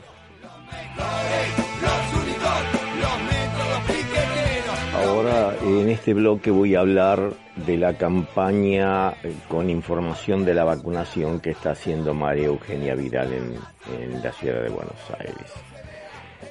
En 5.64 5.88
este 5.88 6.12
bloque 6.12 6.50
voy 6.50 6.74
a 6.74 6.81
hablar 6.81 7.33
de 7.57 7.79
la 7.79 7.96
campaña 7.96 9.12
eh, 9.22 9.33
con 9.48 9.70
información 9.70 10.44
de 10.44 10.53
la 10.53 10.64
vacunación 10.64 11.40
que 11.40 11.50
está 11.50 11.70
haciendo 11.70 12.12
María 12.12 12.46
Eugenia 12.46 12.94
Vidal 12.94 13.33
en, 13.33 14.22
la 14.22 14.33
ciudad 14.33 14.62
de 14.62 14.68
Buenos 14.68 15.11
Aires. 15.18 15.53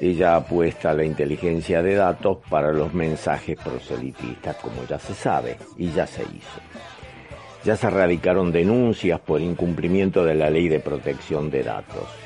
Ella 0.01 0.35
apuesta 0.35 0.93
la 0.93 1.03
inteligencia 1.03 1.83
de 1.83 1.95
datos 1.95 2.39
para 2.49 2.71
los 2.71 2.93
mensajes 2.93 3.57
proselitistas, 3.57 4.55
como 4.57 4.83
ya 4.89 4.97
se 4.97 5.13
sabe, 5.13 5.57
y 5.77 5.91
ya 5.91 6.07
se 6.07 6.23
hizo. 6.23 6.59
Ya 7.63 7.75
se 7.75 7.89
radicaron 7.89 8.51
denuncias 8.51 9.19
por 9.19 9.41
incumplimiento 9.41 10.25
de 10.25 10.35
la 10.35 10.49
ley 10.49 10.67
de 10.67 10.79
protección 10.79 11.51
de 11.51 11.63
datos 11.63 12.22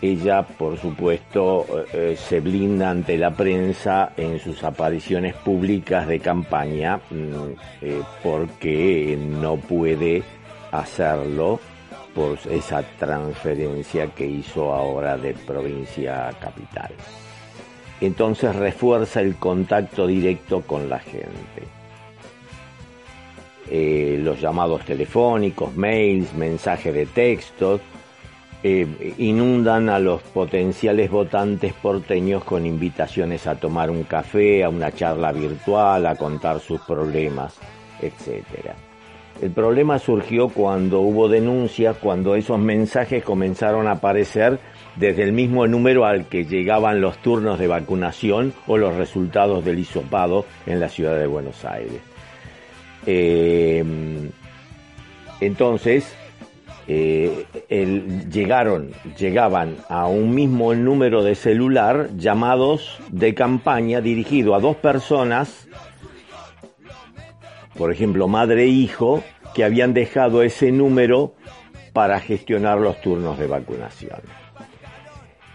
ella, 0.00 0.42
por 0.42 0.78
supuesto, 0.78 1.66
eh, 1.92 2.16
se 2.16 2.40
blinda 2.40 2.90
ante 2.90 3.18
la 3.18 3.32
prensa 3.32 4.12
en 4.16 4.38
sus 4.38 4.62
apariciones 4.62 5.34
públicas 5.34 6.06
de 6.06 6.20
campaña 6.20 7.00
mm, 7.10 7.82
eh, 7.82 8.02
porque 8.22 9.18
no 9.20 9.56
puede 9.56 10.22
hacerlo 10.70 11.58
por 12.14 12.38
esa 12.50 12.82
transferencia 12.98 14.08
que 14.08 14.26
hizo 14.26 14.72
ahora 14.72 15.16
de 15.16 15.34
provincia 15.34 16.28
a 16.28 16.32
capital. 16.32 16.92
Entonces 18.00 18.54
refuerza 18.54 19.20
el 19.20 19.34
contacto 19.36 20.06
directo 20.06 20.62
con 20.62 20.88
la 20.88 21.00
gente. 21.00 21.66
Eh, 23.70 24.18
los 24.22 24.40
llamados 24.40 24.84
telefónicos, 24.84 25.76
mails, 25.76 26.32
mensajes 26.34 26.94
de 26.94 27.06
texto, 27.06 27.80
eh, 28.62 29.14
inundan 29.18 29.88
a 29.88 30.00
los 30.00 30.20
potenciales 30.22 31.10
votantes 31.10 31.72
porteños 31.74 32.42
con 32.42 32.66
invitaciones 32.66 33.46
a 33.46 33.54
tomar 33.54 33.88
un 33.88 34.02
café, 34.02 34.64
a 34.64 34.68
una 34.68 34.90
charla 34.90 35.30
virtual, 35.30 36.06
a 36.06 36.16
contar 36.16 36.58
sus 36.58 36.80
problemas, 36.80 37.56
etc. 38.02 38.72
El 39.40 39.52
problema 39.52 40.00
surgió 40.00 40.48
cuando 40.48 41.00
hubo 41.00 41.28
denuncias, 41.28 41.96
cuando 41.98 42.34
esos 42.34 42.58
mensajes 42.58 43.22
comenzaron 43.22 43.86
a 43.86 43.92
aparecer 43.92 44.58
desde 44.96 45.22
el 45.22 45.32
mismo 45.32 45.68
número 45.68 46.04
al 46.04 46.26
que 46.26 46.44
llegaban 46.44 47.00
los 47.00 47.18
turnos 47.18 47.60
de 47.60 47.68
vacunación 47.68 48.52
o 48.66 48.76
los 48.76 48.96
resultados 48.96 49.64
del 49.64 49.78
hisopado 49.78 50.44
en 50.66 50.80
la 50.80 50.88
ciudad 50.88 51.16
de 51.16 51.28
Buenos 51.28 51.64
Aires. 51.64 52.00
Eh, 53.06 53.84
entonces, 55.40 56.16
eh, 56.90 57.44
llegaron, 58.32 58.92
llegaban 59.18 59.76
a 59.90 60.06
un 60.06 60.34
mismo 60.34 60.74
número 60.74 61.22
de 61.22 61.34
celular 61.34 62.08
llamados 62.16 62.98
de 63.10 63.34
campaña 63.34 64.00
dirigido 64.00 64.54
a 64.54 64.60
dos 64.60 64.76
personas, 64.76 65.68
por 67.76 67.92
ejemplo, 67.92 68.26
madre 68.26 68.64
e 68.64 68.68
hijo, 68.68 69.22
que 69.54 69.64
habían 69.64 69.92
dejado 69.92 70.42
ese 70.42 70.72
número 70.72 71.34
para 71.92 72.20
gestionar 72.20 72.78
los 72.78 72.98
turnos 73.02 73.38
de 73.38 73.48
vacunación. 73.48 74.20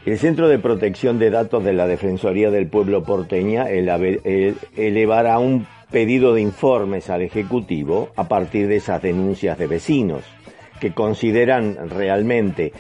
El 0.06 0.20
Centro 0.20 0.50
de 0.50 0.60
Protección 0.60 1.18
de 1.18 1.32
Datos 1.32 1.64
de 1.64 1.74
la 1.74 1.88
Defensoría 1.88 2.52
del 2.52 2.68
Pueblo 2.68 3.04
porteña 3.04 3.70
elevará 3.72 5.40
un 5.40 5.66
pedido 5.90 6.36
de 6.36 6.42
informes 6.42 7.10
al 7.10 7.24
Ejecutivo 7.24 8.10
a 8.16 8.28
partir 8.28 8.68
de 8.68 8.76
esas 8.76 9.02
denuncias 9.02 9.58
de 9.58 9.68
vecinos 9.68 10.24
que 10.84 10.92
consideran 10.92 11.90
realmente 11.90 12.74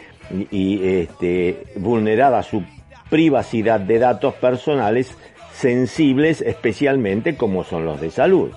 y, 0.51 0.85
este, 0.85 1.63
vulnerada 1.77 2.43
su 2.43 2.61
privacidad 3.09 3.79
de 3.79 3.97
datos 3.97 4.33
personales 4.33 5.15
sensibles 5.53 6.41
especialmente 6.41 7.37
como 7.37 7.63
son 7.63 7.85
los 7.85 8.01
de 8.01 8.11
salud. 8.11 8.51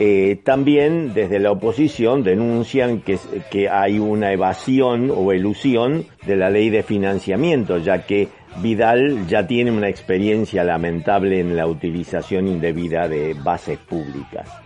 Eh, 0.00 0.40
también 0.42 1.14
desde 1.14 1.38
la 1.38 1.52
oposición 1.52 2.24
denuncian 2.24 3.02
que, 3.02 3.20
que, 3.52 3.68
hay 3.68 4.00
una 4.00 4.32
evasión 4.32 5.12
o 5.14 5.30
elusión 5.30 6.06
de 6.26 6.34
la 6.34 6.50
ley 6.50 6.70
de 6.70 6.82
financiamiento, 6.82 7.78
ya 7.78 8.04
que 8.04 8.26
Vidal 8.56 9.28
ya 9.28 9.46
tiene 9.46 9.70
una 9.70 9.88
experiencia 9.88 10.64
lamentable 10.64 11.38
en 11.38 11.54
la 11.54 11.68
utilización 11.68 12.48
indebida 12.48 13.06
de 13.06 13.34
bases 13.34 13.78
públicas 13.78 14.61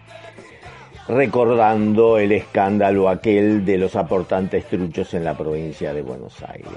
recordando 1.08 2.18
el 2.18 2.32
escándalo 2.32 3.08
aquel 3.08 3.64
de 3.64 3.78
los 3.78 3.96
aportantes 3.96 4.64
truchos 4.66 5.14
en 5.14 5.24
la 5.24 5.36
provincia 5.36 5.92
de 5.92 6.02
Buenos 6.02 6.42
Aires. 6.42 6.70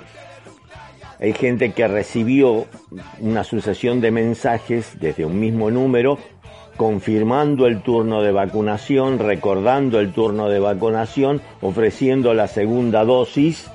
hay 1.20 1.34
gente 1.34 1.74
que 1.74 1.88
recibió 1.88 2.66
una 3.20 3.44
sucesión 3.44 4.00
de 4.02 4.12
mensajes 4.12 5.00
desde 5.00 5.26
un 5.26 5.40
mismo 5.40 5.70
número 5.72 6.18
confirmando 6.80 7.68
el 7.68 7.82
turno 7.82 8.22
de 8.22 8.32
vacunación, 8.32 9.20
recordando 9.20 10.00
el 10.00 10.14
turno 10.14 10.48
de 10.48 10.60
vacunación, 10.60 11.42
ofreciendo 11.60 12.34
la 12.34 12.48
segunda 12.48 13.04
dosis, 13.04 13.70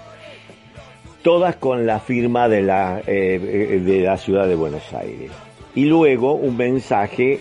todas 1.22 1.56
con 1.56 1.84
la 1.84 2.00
firma 2.00 2.48
de 2.48 2.62
la, 2.62 3.02
eh, 3.06 3.82
de 3.84 4.00
la 4.00 4.16
ciudad 4.16 4.48
de 4.48 4.54
Buenos 4.54 4.90
Aires. 4.94 5.30
Y 5.74 5.84
luego 5.84 6.32
un 6.32 6.56
mensaje, 6.56 7.40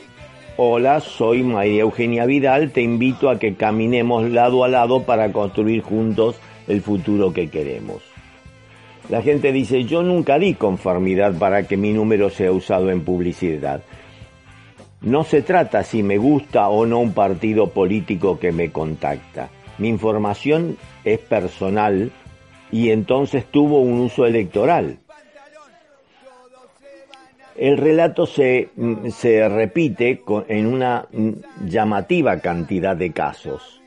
hola, 0.58 1.00
soy 1.00 1.44
María 1.44 1.82
Eugenia 1.82 2.26
Vidal, 2.26 2.72
te 2.72 2.82
invito 2.82 3.30
a 3.30 3.40
que 3.40 3.56
caminemos 3.56 4.30
lado 4.30 4.64
a 4.64 4.68
lado 4.68 5.04
para 5.04 5.32
construir 5.32 5.82
juntos 5.82 6.36
el 6.68 6.82
futuro 6.82 7.34
que 7.34 7.50
queremos. 7.50 8.04
La 9.10 9.22
gente 9.22 9.52
dice, 9.52 9.84
yo 9.84 10.04
nunca 10.04 10.40
di 10.40 10.54
conformidad 10.54 11.38
para 11.38 11.68
que 11.68 11.76
mi 11.76 11.92
número 11.92 12.30
sea 12.30 12.52
usado 12.52 12.90
en 12.90 13.04
publicidad. 13.04 13.82
No 15.02 15.26
se 15.26 15.42
trata 15.42 15.84
si 15.84 16.04
me 16.04 16.18
gusta 16.18 16.70
o 16.70 16.86
no 16.86 17.00
un 17.00 17.14
partido 17.14 17.68
político 17.68 18.40
que 18.40 18.54
me 18.54 18.72
contacta. 18.72 19.50
Mi 19.78 19.90
información 19.90 20.78
es 21.04 21.20
personal 21.20 22.12
y 22.72 22.92
entonces 22.92 23.46
tuvo 23.46 23.82
un 23.82 24.00
uso 24.00 24.26
electoral. 24.26 25.00
El 27.56 27.78
relato 27.78 28.26
se, 28.26 28.70
se 29.12 29.48
repite 29.48 30.22
en 30.48 30.66
una 30.66 31.08
llamativa 31.66 32.40
cantidad 32.40 32.96
de 32.96 33.12
casos. 33.12 33.82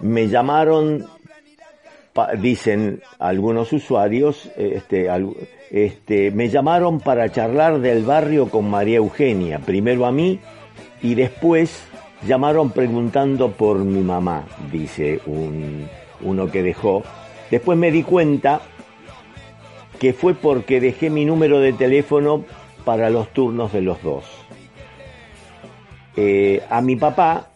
Me 0.00 0.28
llamaron 0.28 1.06
dicen 2.38 3.00
algunos 3.18 3.72
usuarios, 3.72 4.50
este, 4.56 5.08
este, 5.70 6.30
me 6.32 6.48
llamaron 6.48 7.00
para 7.00 7.30
charlar 7.30 7.80
del 7.80 8.04
barrio 8.04 8.48
con 8.48 8.68
María 8.68 8.96
Eugenia, 8.96 9.60
primero 9.60 10.06
a 10.06 10.12
mí 10.12 10.40
y 11.02 11.14
después 11.14 11.84
llamaron 12.26 12.70
preguntando 12.70 13.52
por 13.52 13.78
mi 13.78 14.02
mamá, 14.02 14.44
dice 14.70 15.20
un, 15.26 15.88
uno 16.22 16.50
que 16.50 16.62
dejó. 16.62 17.02
Después 17.50 17.78
me 17.78 17.90
di 17.90 18.02
cuenta 18.02 18.60
que 20.00 20.12
fue 20.12 20.34
porque 20.34 20.80
dejé 20.80 21.10
mi 21.10 21.24
número 21.24 21.60
de 21.60 21.72
teléfono 21.72 22.44
para 22.84 23.08
los 23.08 23.28
turnos 23.32 23.72
de 23.72 23.82
los 23.82 24.02
dos. 24.02 24.24
Eh, 26.16 26.60
a 26.68 26.80
mi 26.80 26.96
papá 26.96 27.50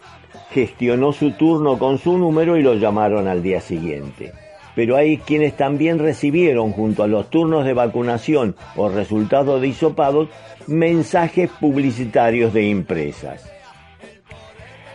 gestionó 0.51 1.13
su 1.13 1.33
turno 1.33 1.77
con 1.77 1.99
su 1.99 2.17
número 2.17 2.57
y 2.57 2.63
lo 2.63 2.75
llamaron 2.75 3.27
al 3.27 3.43
día 3.43 3.61
siguiente 3.61 4.33
pero 4.75 4.97
hay 4.97 5.19
quienes 5.19 5.57
también 5.57 5.99
recibieron 5.99 6.73
junto 6.73 7.03
a 7.03 7.07
los 7.07 7.31
turnos 7.31 7.65
de 7.65 7.75
vacunación 7.75 8.57
o 8.77 8.89
resultados 8.89 9.61
de 9.61 9.69
hisopados 9.69 10.29
mensajes 10.67 11.51
publicitarios 11.61 12.53
de 12.53 12.71
empresas. 12.71 13.51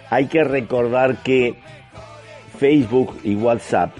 Hay 0.10 0.26
que 0.26 0.44
recordar 0.44 1.24
que 1.24 1.56
Facebook 2.58 3.16
y 3.24 3.36
WhatsApp 3.36 3.92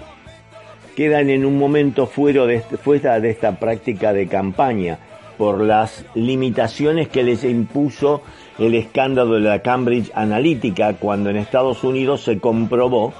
quedan 0.96 1.30
en 1.30 1.44
un 1.44 1.58
momento 1.58 2.06
fuera 2.06 2.46
de, 2.46 2.56
este, 2.56 2.76
de 2.76 3.30
esta 3.30 3.58
práctica 3.58 4.12
de 4.12 4.26
campaña 4.26 4.98
por 5.38 5.62
las 5.62 6.04
limitaciones 6.14 7.08
que 7.08 7.22
les 7.22 7.44
impuso 7.44 8.22
el 8.58 8.74
escándalo 8.74 9.34
de 9.34 9.40
la 9.40 9.62
Cambridge 9.62 10.10
Analytica 10.14 10.94
cuando 10.94 11.30
en 11.30 11.36
Estados 11.36 11.82
Unidos 11.82 12.22
se 12.22 12.38
comprobó 12.38 13.14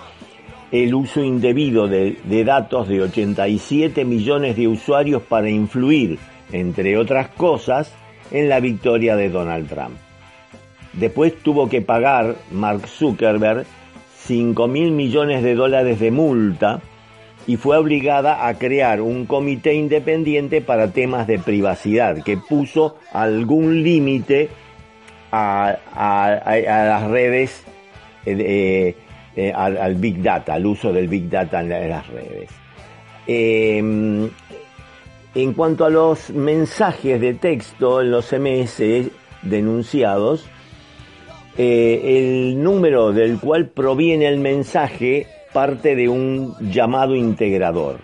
el 0.71 0.95
uso 0.95 1.25
indebido 1.25 1.89
de, 1.89 2.45
datos 2.45 2.89
de 2.89 3.03
87 3.03 4.05
millones 4.05 4.57
de 4.57 4.69
usuarios 4.69 5.23
para 5.23 5.49
influir, 5.49 6.19
entre 6.53 6.97
otras 6.97 7.29
cosas, 7.29 7.93
en 8.31 8.49
la 8.49 8.61
victoria 8.61 9.17
de 9.17 9.31
Donald 9.31 9.69
Trump. 9.69 9.97
Después 10.93 11.35
tuvo 11.43 11.69
que 11.69 11.81
pagar 11.81 12.37
Mark 12.53 12.87
Zuckerberg 12.87 13.65
5 14.25 14.69
mil 14.69 14.93
millones 14.93 15.43
de 15.43 15.55
dólares 15.55 15.99
de 15.99 16.11
multa 16.11 16.81
y 17.47 17.57
fue 17.57 17.77
obligada 17.77 18.47
a 18.47 18.55
crear 18.55 19.01
un 19.01 19.27
comité 19.27 19.75
independiente 19.75 20.61
para 20.61 20.93
temas 20.93 21.27
de 21.27 21.39
privacidad 21.39 22.23
que 22.23 22.37
puso 22.37 22.97
algún 23.13 23.83
límite 23.83 24.51
a, 25.33 25.79
las 26.55 27.05
redes 27.05 27.65
eh, 28.27 28.95
eh, 29.37 29.53
al, 29.55 29.95
Big 29.95 30.23
Data, 30.23 30.55
al 30.55 30.67
uso 30.67 30.93
del 30.93 31.09
Big 31.09 31.29
Data 31.29 31.61
en, 31.61 31.89
las 31.89 32.07
redes. 32.09 32.51
Em, 33.27 34.29
en 35.35 35.53
cuanto 35.55 35.85
a 35.85 35.91
los 35.91 36.31
mensajes 36.31 37.21
de 37.21 37.35
texto 37.35 38.01
en 38.01 38.11
los 38.11 38.33
MS 38.33 39.11
denunciados, 39.43 40.47
eh, 41.57 42.19
el 42.19 42.63
número 42.63 43.13
del 43.13 43.39
cual 43.39 43.69
proviene 43.69 44.27
el 44.27 44.41
mensaje 44.41 45.27
parte 45.53 45.97
de 45.97 46.09
un 46.09 46.55
llamado 46.61 47.15
integrador. 47.15 48.01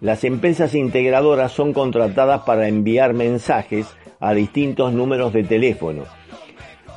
Las 0.00 0.24
empresas 0.24 0.74
integradoras 0.74 1.52
son 1.52 1.72
contratadas 1.72 2.42
para 2.42 2.68
enviar 2.68 3.14
mensajes 3.14 3.86
a 4.20 4.34
distintos 4.34 4.92
números 4.92 5.32
de 5.32 5.44
teléfono 5.44 6.04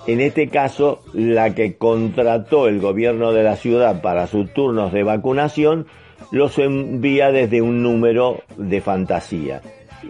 en 0.08 0.22
este 0.22 0.50
caso, 0.50 1.02
la 1.14 1.56
que 1.56 1.78
contrató 1.78 2.68
el 2.68 2.80
gobierno 2.80 3.32
de 3.32 3.42
la 3.42 3.56
ciudad 3.56 4.02
para 4.02 4.28
sus 4.28 4.54
turnos 4.54 4.94
de 4.94 5.04
vacunación 5.04 5.88
los 6.32 6.60
envía 6.60 7.32
desde 7.32 7.62
un 7.62 7.82
número 7.82 8.44
de 8.56 8.82
fantasía. 8.82 9.62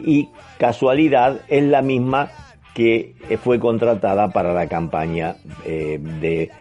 Y 0.05 0.29
casualidad 0.57 1.41
es 1.47 1.63
la 1.63 1.81
misma 1.81 2.29
que 2.73 3.15
fue 3.41 3.57
contratada 3.57 4.29
para 4.29 4.53
la 4.53 4.67
campaña 4.67 5.37
eh, 5.65 5.97
de 6.19 6.51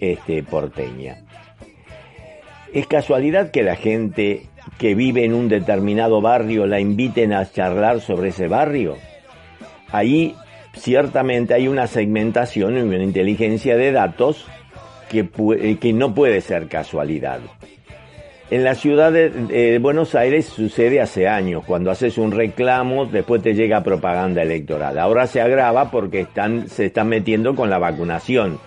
este, 0.00 0.42
porteña. 0.42 1.22
Es 2.72 2.86
casualidad 2.86 3.50
que 3.50 3.62
la 3.62 3.76
gente 3.76 4.46
que 4.78 4.94
vive 4.94 5.24
en 5.24 5.34
un 5.34 5.48
determinado 5.48 6.20
barrio 6.20 6.66
la 6.66 6.80
inviten 6.80 7.32
a 7.32 7.50
charlar 7.50 8.00
sobre 8.00 8.28
ese 8.28 8.46
barrio. 8.46 8.96
Ahí 9.90 10.36
ciertamente 10.74 11.54
hay 11.54 11.66
una 11.66 11.86
segmentación 11.86 12.76
y 12.76 12.80
una 12.80 13.02
inteligencia 13.02 13.76
de 13.76 13.92
datos 13.92 14.46
que, 15.08 15.28
eh, 15.60 15.78
que 15.80 15.92
no 15.92 16.14
puede 16.14 16.40
ser 16.40 16.68
casualidad. 16.68 17.40
En 18.50 18.64
la 18.64 18.74
ciudad 18.74 19.12
de, 19.12 19.78
Buenos 19.80 20.16
Aires 20.16 20.46
sucede 20.46 21.00
hace 21.00 21.28
años, 21.28 21.64
cuando 21.64 21.90
haces 21.90 22.18
un 22.18 22.32
reclamo, 22.32 23.06
después 23.06 23.42
te 23.42 23.54
llega 23.54 23.84
propaganda 23.84 24.42
electoral. 24.42 24.98
Ahora 24.98 25.28
se 25.28 25.40
agrava 25.40 25.92
porque 25.92 26.22
están, 26.22 26.68
se 26.68 26.86
están 26.86 27.08
metiendo 27.08 27.54
con 27.54 27.70
la 27.70 27.78
vacunación. 27.78 28.58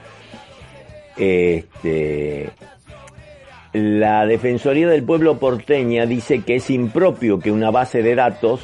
Este, 1.18 2.50
la 3.74 4.28
Defensoría 4.28 4.88
del 4.88 5.04
Pueblo 5.04 5.40
porteña 5.40 6.06
dice 6.06 6.42
que 6.42 6.56
es 6.56 6.70
impropio 6.70 7.40
que 7.40 7.52
una 7.52 7.72
base 7.72 8.04
de 8.04 8.14
datos 8.14 8.62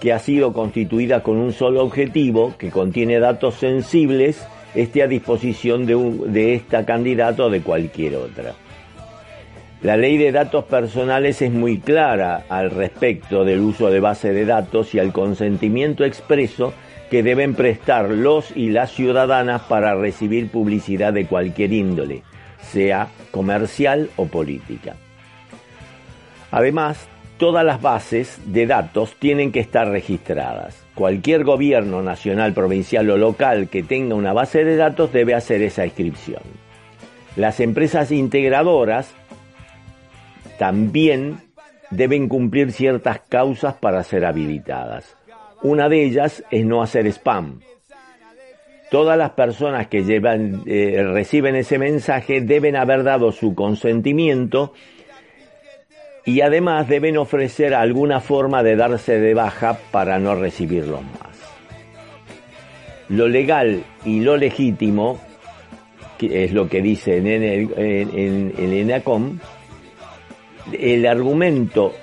que 0.00 0.12
ha 0.12 0.20
sido 0.20 0.52
constituida 0.52 1.22
con 1.22 1.36
un 1.36 1.52
solo 1.52 1.82
objetivo, 1.82 2.54
que 2.58 2.70
contiene 2.70 3.18
datos 3.18 3.56
sensibles, 3.56 4.46
esté 4.74 5.02
a 5.02 5.08
disposición 5.08 5.84
de, 5.86 6.54
esta 6.54 6.86
candidato 6.86 7.46
o 7.46 7.50
de 7.50 7.60
cualquier 7.60 8.16
otra. 8.16 8.54
La 9.82 9.96
ley 9.96 10.16
de 10.16 10.30
datos 10.30 10.64
personales 10.64 11.42
es 11.42 11.50
muy 11.50 11.78
clara 11.78 12.44
al 12.48 12.70
respecto 12.70 13.44
del 13.44 13.60
uso 13.60 13.90
de 13.90 13.98
base 13.98 14.32
de 14.32 14.44
datos 14.44 14.94
y 14.94 15.00
al 15.00 15.12
consentimiento 15.12 16.04
expreso 16.04 16.72
que 17.10 17.24
deben 17.24 17.54
prestar 17.54 18.10
los 18.10 18.56
y 18.56 18.70
las 18.70 18.92
ciudadanas 18.92 19.62
para 19.62 19.96
recibir 19.96 20.50
publicidad 20.50 21.12
de 21.12 21.26
cualquier 21.26 21.72
índole, 21.72 22.22
sea 22.72 23.08
comercial 23.30 24.10
o 24.16 24.26
política. 24.26 24.96
Además, 26.50 27.06
todas 27.38 27.64
las 27.64 27.80
bases 27.80 28.38
de 28.46 28.66
datos 28.66 29.14
tienen 29.18 29.52
que 29.52 29.60
estar 29.60 29.88
registradas. 29.88 30.82
Cualquier 30.94 31.44
gobierno 31.44 32.02
nacional, 32.02 32.52
provincial 32.52 33.08
o 33.10 33.16
local 33.16 33.68
que 33.68 33.82
tenga 33.82 34.14
una 34.14 34.32
base 34.32 34.64
de 34.64 34.76
datos 34.76 35.12
debe 35.12 35.34
hacer 35.34 35.62
esa 35.62 35.84
inscripción. 35.84 36.42
Las 37.36 37.60
empresas 37.60 38.10
integradoras 38.10 39.10
también 40.58 41.38
deben 41.90 42.28
cumplir 42.28 42.72
ciertas 42.72 43.20
causas 43.28 43.74
para 43.74 44.02
ser 44.02 44.24
habilitadas. 44.24 45.16
Una 45.62 45.88
de 45.88 46.04
ellas 46.04 46.44
es 46.50 46.64
no 46.64 46.82
hacer 46.82 47.06
spam. 47.06 47.60
Todas 48.92 49.16
las 49.16 49.30
personas 49.30 49.86
que 49.86 50.04
llevan, 50.04 50.64
eh, 50.66 51.02
reciben 51.02 51.56
ese 51.56 51.78
mensaje 51.78 52.42
deben 52.42 52.76
haber 52.76 53.04
dado 53.04 53.32
su 53.32 53.54
consentimiento 53.54 54.74
y 56.26 56.42
además 56.42 56.90
deben 56.90 57.16
ofrecer 57.16 57.72
alguna 57.72 58.20
forma 58.20 58.62
de 58.62 58.76
darse 58.76 59.18
de 59.18 59.32
baja 59.32 59.78
para 59.90 60.18
no 60.18 60.34
recibirlos 60.34 61.00
más. 61.00 61.38
Lo 63.08 63.28
legal 63.28 63.82
y 64.04 64.20
lo 64.20 64.36
legítimo, 64.36 65.18
que 66.18 66.44
es 66.44 66.52
lo 66.52 66.68
que 66.68 66.82
dice 66.82 67.16
en 67.16 67.26
el, 67.28 67.72
en, 67.74 68.52
el 68.58 68.72
ENACOM, 68.74 69.38
el 70.78 71.06
argumento 71.06 71.94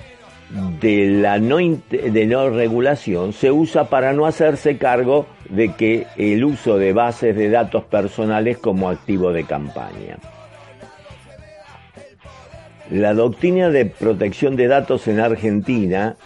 de 0.80 1.06
la 1.06 1.38
no, 1.38 1.58
de 1.58 2.26
no 2.26 2.50
regulación 2.50 3.32
se 3.32 3.52
usa 3.52 3.84
para 3.84 4.12
no 4.12 4.26
hacerse 4.26 4.78
cargo 4.78 5.26
de 5.48 5.72
que 5.74 6.06
el 6.16 6.44
uso 6.44 6.76
de 6.76 6.92
bases 6.92 7.36
de 7.36 7.50
datos 7.50 7.84
personales 7.84 8.58
como 8.58 8.88
activo 8.88 9.32
de 9.32 9.44
campaña. 9.44 10.18
La 12.90 13.14
doctrina 13.14 13.70
de 13.70 13.86
protección 13.86 14.56
de 14.56 14.66
datos 14.66 15.06
en 15.06 15.20
Argentina, 15.20 16.16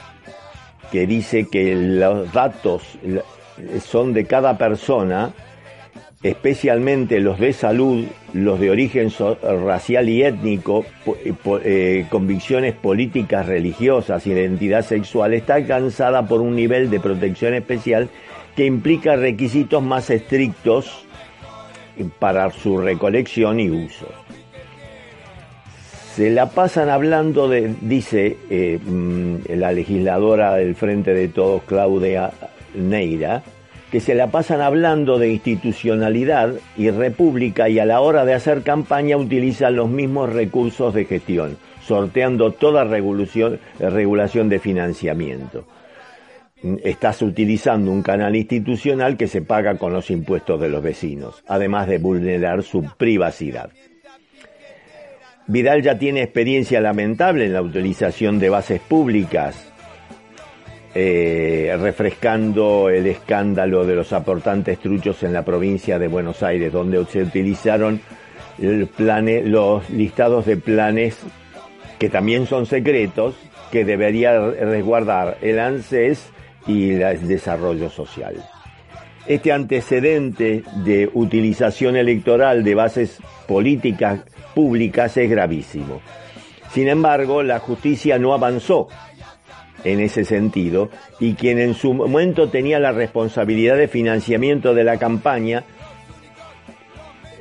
que 0.91 1.07
dice 1.07 1.47
que 1.51 1.75
los 1.75 2.33
datos 2.33 2.99
son 3.85 4.15
de 4.15 4.25
cada 4.25 4.57
persona, 4.57 5.35
especialmente 6.25 7.21
los 7.21 7.39
de 7.39 7.53
salud, 7.53 8.07
los 8.33 8.59
de 8.59 8.71
origen 8.71 9.13
racial 9.63 10.09
y 10.09 10.23
étnico, 10.25 10.87
eh, 11.07 11.35
eh, 11.63 12.07
convicciones 12.09 12.73
políticas, 12.73 13.47
religiosas, 13.47 14.27
identidad 14.27 14.83
sexual, 14.83 15.35
está 15.35 15.57
alcanzada 15.57 16.27
por 16.27 16.41
un 16.41 16.57
nivel 16.57 16.89
de 16.91 16.99
protección 16.99 17.53
especial 17.53 18.09
que 18.57 18.65
implica 18.65 19.17
requisitos 19.17 19.83
más 19.83 20.09
estrictos 20.09 21.05
para 22.19 22.51
su 22.51 22.79
recolección 22.79 23.61
y 23.61 23.69
uso. 23.69 24.07
Se 26.15 26.31
la 26.31 26.49
pasan 26.49 26.89
hablando 26.89 27.49
de, 27.49 27.75
dice 27.83 28.39
eh, 28.49 28.79
mm, 28.83 29.37
la 29.57 29.73
legisladora 29.73 30.55
del 30.55 30.75
Frente 30.75 31.13
de 31.13 31.29
Todos, 31.29 31.65
Claudia 31.65 32.31
Neira, 32.75 33.43
que 33.95 34.01
se 34.01 34.17
la 34.17 34.27
pasan 34.27 34.61
hablando 34.61 35.21
de 35.21 35.31
institucionalidad 35.31 36.55
y 36.77 36.91
república 36.91 37.69
y 37.69 37.79
a 37.79 37.87
la 37.87 38.01
hora 38.01 38.25
de 38.25 38.35
hacer 38.35 38.63
campaña 38.63 39.17
utilizan 39.17 39.77
los 39.77 39.89
mismos 39.89 40.33
recursos 40.33 40.93
de 40.95 41.05
gestión, 41.05 41.59
sorteando 41.87 42.51
toda 42.51 42.83
regulación 42.83 43.61
de 43.79 44.59
financiamiento. 44.59 45.65
Estás 46.83 47.23
utilizando 47.23 47.93
un 47.93 48.03
canal 48.03 48.35
institucional 48.35 49.17
que 49.17 49.29
se 49.29 49.43
paga 49.43 49.79
con 49.79 49.93
los 49.93 50.11
impuestos 50.11 50.61
de 50.61 50.71
los 50.71 50.83
vecinos, 50.83 51.45
además 51.47 51.87
de 51.87 51.99
vulnerar 51.99 52.65
su 52.65 52.83
privacidad. 52.99 53.71
Vidal 55.47 55.83
ya 55.83 55.97
tiene 56.01 56.25
experiencia 56.25 56.81
lamentable 56.81 57.47
en 57.47 57.53
la 57.53 57.63
utilización 57.63 58.41
de 58.41 58.51
bases 58.51 58.81
públicas, 58.81 59.73
eh, 60.95 61.77
refrescando 61.81 62.89
el 62.89 63.07
escándalo 63.07 63.85
de 63.85 63.97
los 63.97 64.13
aportantes 64.13 64.79
truchos 64.79 65.23
en 65.25 65.33
la 65.33 65.45
provincia 65.45 65.99
de 65.99 66.09
Buenos 66.09 66.43
Aires, 66.43 66.73
donde 66.73 67.05
se 67.07 67.23
utilizaron 67.23 68.01
los 68.59 69.91
listados 69.91 70.47
de 70.47 70.57
planes 70.57 71.19
que 71.99 72.09
también 72.09 72.47
son 72.47 72.67
secretos, 72.67 73.35
que 73.73 73.85
debería 73.85 74.39
resguardar 74.39 75.39
el 75.41 75.59
ANSES 75.59 76.31
y 76.67 76.93
el 76.93 77.27
desarrollo 77.27 77.91
social. 77.91 78.37
Este 79.27 79.53
antecedente 79.53 80.63
de 80.85 81.11
utilización 81.15 81.97
electoral 81.97 82.63
de 82.63 82.75
bases 82.75 83.19
políticas 83.49 84.21
públicas 84.55 85.17
es 85.17 85.31
gravísimo. 85.31 86.01
Sin 86.73 86.89
embargo, 86.89 87.43
la 87.43 87.59
justicia 87.59 88.19
no 88.19 88.35
avanzó 88.35 88.89
en 89.85 90.01
ese 90.01 90.25
sentido 90.25 90.91
y 91.21 91.35
quien 91.35 91.59
en 91.59 91.75
su 91.75 91.95
momento 91.95 92.49
tenía 92.49 92.79
la 92.79 92.93
responsabilidad 92.93 93.77
de 93.77 93.89
financiamiento 93.89 94.75
de 94.75 94.85
la 94.85 94.99
campaña 94.99 95.65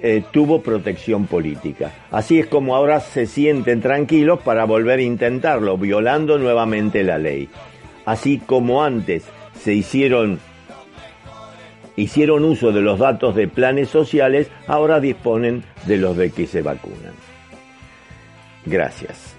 eh, 0.02 0.22
tuvo 0.32 0.62
protección 0.62 1.28
política. 1.28 1.94
Así 2.12 2.38
es 2.38 2.48
como 2.48 2.76
ahora 2.76 3.00
se 3.00 3.26
sienten 3.26 3.80
tranquilos 3.80 4.42
para 4.42 4.66
volver 4.66 5.00
a 5.00 5.04
intentarlo, 5.04 5.78
violando 5.78 6.38
nuevamente 6.38 7.04
la 7.04 7.18
ley. 7.18 7.48
Así 8.06 8.40
como 8.40 8.84
antes 8.84 9.24
se 9.62 9.74
hicieron 9.74 10.40
hicieron 11.96 12.44
uso 12.44 12.72
de 12.72 12.82
los 12.82 13.00
datos 13.00 13.36
de 13.36 13.48
planes 13.48 13.88
sociales, 13.88 14.50
ahora 14.68 15.00
disponen 15.00 15.64
de 15.86 15.98
los 15.98 16.18
de 16.18 16.32
que 16.32 16.48
se 16.48 16.62
vacunan. 16.62 17.14
Gracias. 18.66 19.33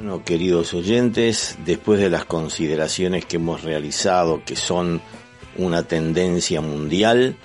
Bueno, 0.00 0.24
queridos 0.24 0.72
oyentes, 0.72 1.58
después 1.66 2.00
de 2.00 2.08
las 2.08 2.24
consideraciones 2.24 3.26
que 3.26 3.36
hemos 3.36 3.62
realizado, 3.62 4.42
que 4.46 4.56
son 4.56 5.02
una 5.58 5.82
tendencia 5.82 6.62
mundial, 6.62 7.36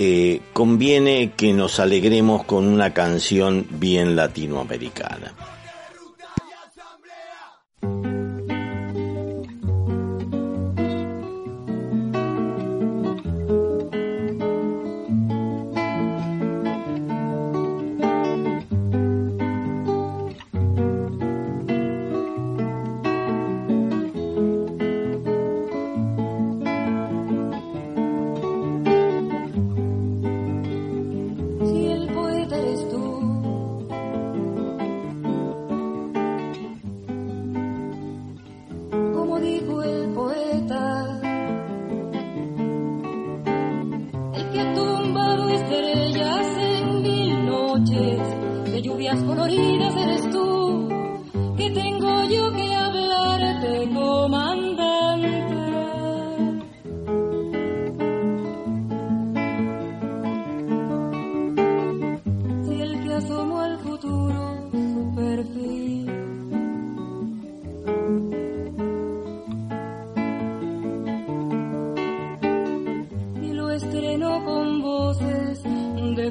eh, 0.00 0.40
conviene 0.52 1.30
que 1.36 1.52
nos 1.52 1.78
alegremos 1.78 2.42
con 2.42 2.66
una 2.66 2.92
canción 2.92 3.68
bien 3.70 4.16
latinoamericana. 4.16 5.32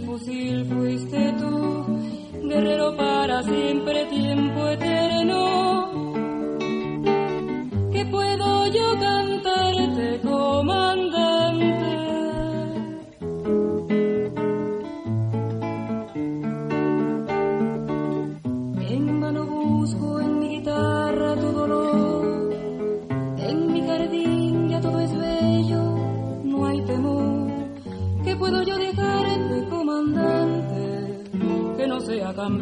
fusil 0.01 0.65
fuiste 0.65 1.33
tú, 1.39 1.85
guerrero 2.47 2.95
para 2.95 3.43
siempre, 3.43 4.05
tiempo 4.05 4.67
eterno. 4.67 5.88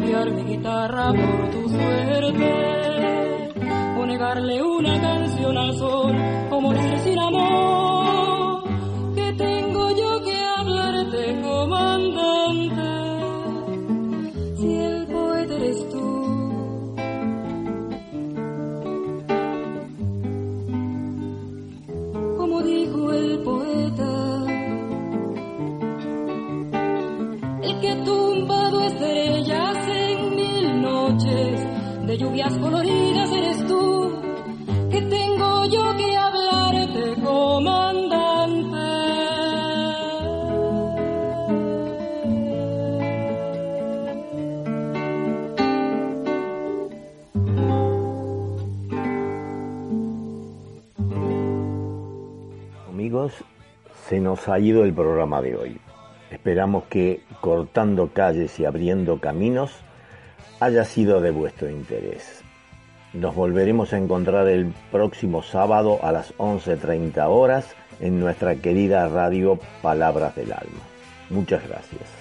cambiar 0.08 0.32
mi 0.32 0.44
guitarra 0.44 1.12
por 1.12 1.50
tu 1.52 1.70
suerte, 1.70 3.52
o 4.00 4.06
negarle 4.06 4.64
una 4.64 5.02
canción 5.02 5.58
al 5.58 5.74
sol, 5.76 6.16
o 6.50 6.62
morir 6.62 6.98
sin 7.00 7.20
amor. 7.20 8.64
¿Qué 9.16 9.34
tengo 9.34 9.92
yo 9.92 10.24
que 10.24 10.38
hablarte, 10.58 11.42
comandante? 11.42 12.82
Si 14.56 14.76
el 14.78 15.08
poeta 15.08 15.56
eres 15.56 15.90
tú. 15.90 16.08
Como 22.38 22.62
dijo 22.62 23.12
el 23.12 23.40
poeta, 23.40 24.46
el 27.62 27.80
que 27.82 27.96
tumbado 28.06 28.82
es 28.82 29.00
derecho 29.00 29.37
noches 31.10 32.06
de 32.06 32.18
lluvias 32.18 32.58
coloridas 32.58 33.32
eres 33.32 33.66
tú, 33.68 34.22
que 34.92 35.02
tengo 35.02 35.66
yo 35.66 35.96
que 35.96 36.18
hablarte, 36.18 37.22
comandante. 37.22 38.78
Amigos, 52.90 53.34
se 54.10 54.20
nos 54.20 54.48
ha 54.50 54.60
ido 54.60 54.84
el 54.84 54.94
programa 54.94 55.42
de 55.42 55.56
hoy. 55.56 55.78
Esperamos 56.32 56.84
que 56.86 57.22
cortando 57.40 58.10
calles 58.14 58.60
y 58.60 58.66
abriendo 58.66 59.20
caminos 59.20 59.72
haya 60.60 60.84
sido 60.86 61.22
de 61.22 61.32
vuestro 61.32 61.70
interés. 61.70 62.42
Nos 63.14 63.36
volveremos 63.36 63.94
a 63.94 63.98
encontrar 63.98 64.48
el 64.48 64.74
próximo 64.92 65.42
sábado 65.42 66.00
a 66.04 66.12
las 66.12 66.36
11.30 66.38 67.26
horas 67.28 67.76
en 68.00 68.20
nuestra 68.20 68.56
querida 68.56 69.08
radio 69.08 69.60
Palabras 69.82 70.36
del 70.36 70.52
Alma. 70.52 70.82
Muchas 71.30 71.68
gracias. 71.68 72.17